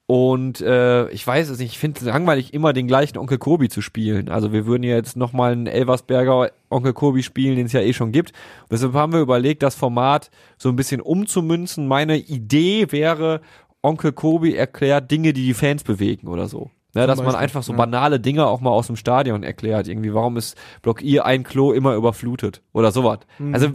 [0.06, 3.70] Und äh, ich weiß es nicht, ich finde es langweilig, immer den gleichen Onkel Kobi
[3.70, 4.28] zu spielen.
[4.28, 8.12] Also wir würden jetzt nochmal einen Elversberger Onkel Kobi spielen, den es ja eh schon
[8.12, 8.34] gibt.
[8.70, 11.88] deshalb haben wir überlegt, das Format so ein bisschen umzumünzen.
[11.88, 13.42] Meine Idee wäre,
[13.82, 16.70] Onkel Kobi erklärt Dinge, die die Fans bewegen oder so.
[16.96, 19.88] Ne, dass man einfach so banale Dinge auch mal aus dem Stadion erklärt.
[19.88, 22.62] Irgendwie, warum ist Block I ein Klo immer überflutet?
[22.72, 23.20] Oder sowas.
[23.40, 23.54] Mhm.
[23.56, 23.70] Also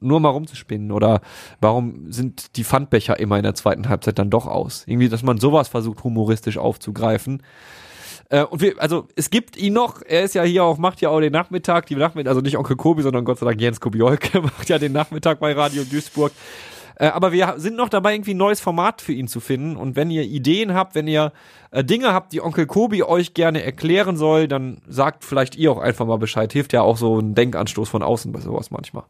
[0.00, 0.90] nur mal rumzuspinnen.
[0.90, 1.20] Oder
[1.60, 4.82] warum sind die Pfandbecher immer in der zweiten Halbzeit dann doch aus?
[4.88, 7.40] Irgendwie, dass man sowas versucht, humoristisch aufzugreifen.
[8.30, 11.10] Äh, und wir, also es gibt ihn noch, er ist ja hier auch, macht ja
[11.10, 14.40] auch den Nachmittag, die Nachmittag, also nicht Onkel Kobi, sondern Gott sei Dank Jens Kobiolke
[14.42, 16.32] macht ja den Nachmittag bei Radio Duisburg.
[16.96, 19.76] Äh, aber wir sind noch dabei, irgendwie ein neues Format für ihn zu finden.
[19.76, 21.32] Und wenn ihr Ideen habt, wenn ihr
[21.70, 25.78] äh, Dinge habt, die Onkel Kobi euch gerne erklären soll, dann sagt vielleicht ihr auch
[25.78, 26.52] einfach mal Bescheid.
[26.52, 29.04] Hilft ja auch so ein Denkanstoß von außen bei sowas manchmal.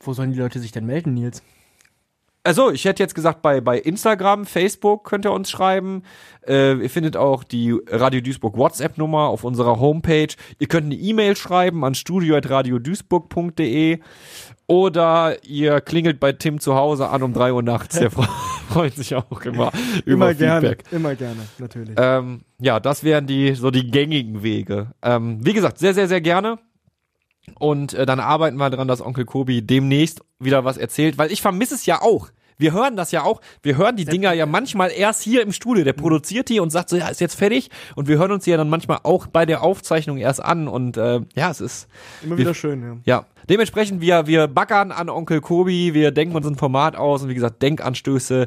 [0.00, 1.42] Wo sollen die Leute sich denn melden, Nils?
[2.44, 6.02] Also, ich hätte jetzt gesagt, bei, bei Instagram, Facebook könnt ihr uns schreiben.
[6.44, 10.34] Äh, ihr findet auch die Radio Duisburg WhatsApp-Nummer auf unserer Homepage.
[10.58, 14.00] Ihr könnt eine E-Mail schreiben an studio.radioduisburg.de
[14.72, 17.98] oder ihr klingelt bei Tim zu Hause an um drei Uhr nachts.
[17.98, 18.10] Der
[18.70, 19.70] freut sich auch immer
[20.06, 20.84] über immer Feedback.
[20.84, 21.94] Gerne, immer gerne, natürlich.
[21.98, 24.92] Ähm, ja, das wären die so die gängigen Wege.
[25.02, 26.58] Ähm, wie gesagt, sehr, sehr, sehr gerne.
[27.58, 31.42] Und äh, dann arbeiten wir daran, dass Onkel Kobi demnächst wieder was erzählt, weil ich
[31.42, 32.30] vermisse es ja auch.
[32.62, 33.40] Wir hören das ja auch.
[33.62, 35.82] Wir hören die Dinger ja manchmal erst hier im Studio.
[35.82, 37.70] Der produziert die und sagt so, ja, ist jetzt fertig.
[37.96, 40.68] Und wir hören uns die ja dann manchmal auch bei der Aufzeichnung erst an.
[40.68, 41.88] Und äh, ja, es ist
[42.22, 43.02] immer wieder wir, schön.
[43.04, 43.16] Ja.
[43.16, 45.92] ja, dementsprechend wir wir backern an Onkel Kobi.
[45.92, 48.46] Wir denken uns ein Format aus und wie gesagt Denkanstöße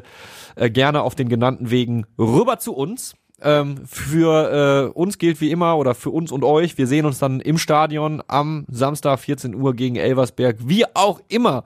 [0.54, 3.16] äh, gerne auf den genannten Wegen rüber zu uns.
[3.42, 7.18] Ähm, für äh, uns gilt wie immer oder für uns und euch, wir sehen uns
[7.18, 11.64] dann im Stadion am Samstag 14 Uhr gegen Elversberg, wie auch immer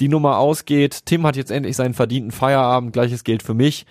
[0.00, 1.04] die Nummer ausgeht.
[1.04, 3.84] Tim hat jetzt endlich seinen verdienten Feierabend, gleiches gilt für mich.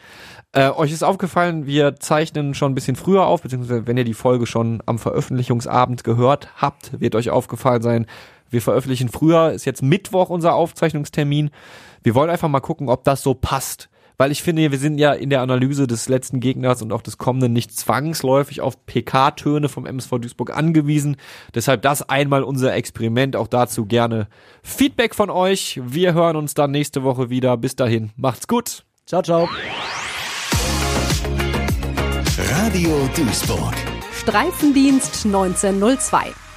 [0.52, 4.16] Äh, euch ist aufgefallen, wir zeichnen schon ein bisschen früher auf, beziehungsweise wenn ihr die
[4.16, 8.08] Folge schon am Veröffentlichungsabend gehört habt, wird euch aufgefallen sein,
[8.50, 11.52] wir veröffentlichen früher, ist jetzt Mittwoch unser Aufzeichnungstermin.
[12.04, 13.91] Wir wollen einfach mal gucken, ob das so passt
[14.22, 17.18] weil ich finde, wir sind ja in der Analyse des letzten Gegners und auch des
[17.18, 21.18] kommenden nicht zwangsläufig auf PK-Töne vom MSV Duisburg angewiesen.
[21.56, 23.36] Deshalb das einmal unser Experiment.
[23.36, 24.28] Auch dazu gerne
[24.62, 25.82] Feedback von euch.
[25.84, 27.58] Wir hören uns dann nächste Woche wieder.
[27.58, 28.86] Bis dahin, macht's gut.
[29.08, 29.50] Ciao, ciao.
[32.38, 33.74] Radio Duisburg.
[34.14, 36.51] Streifendienst 1902.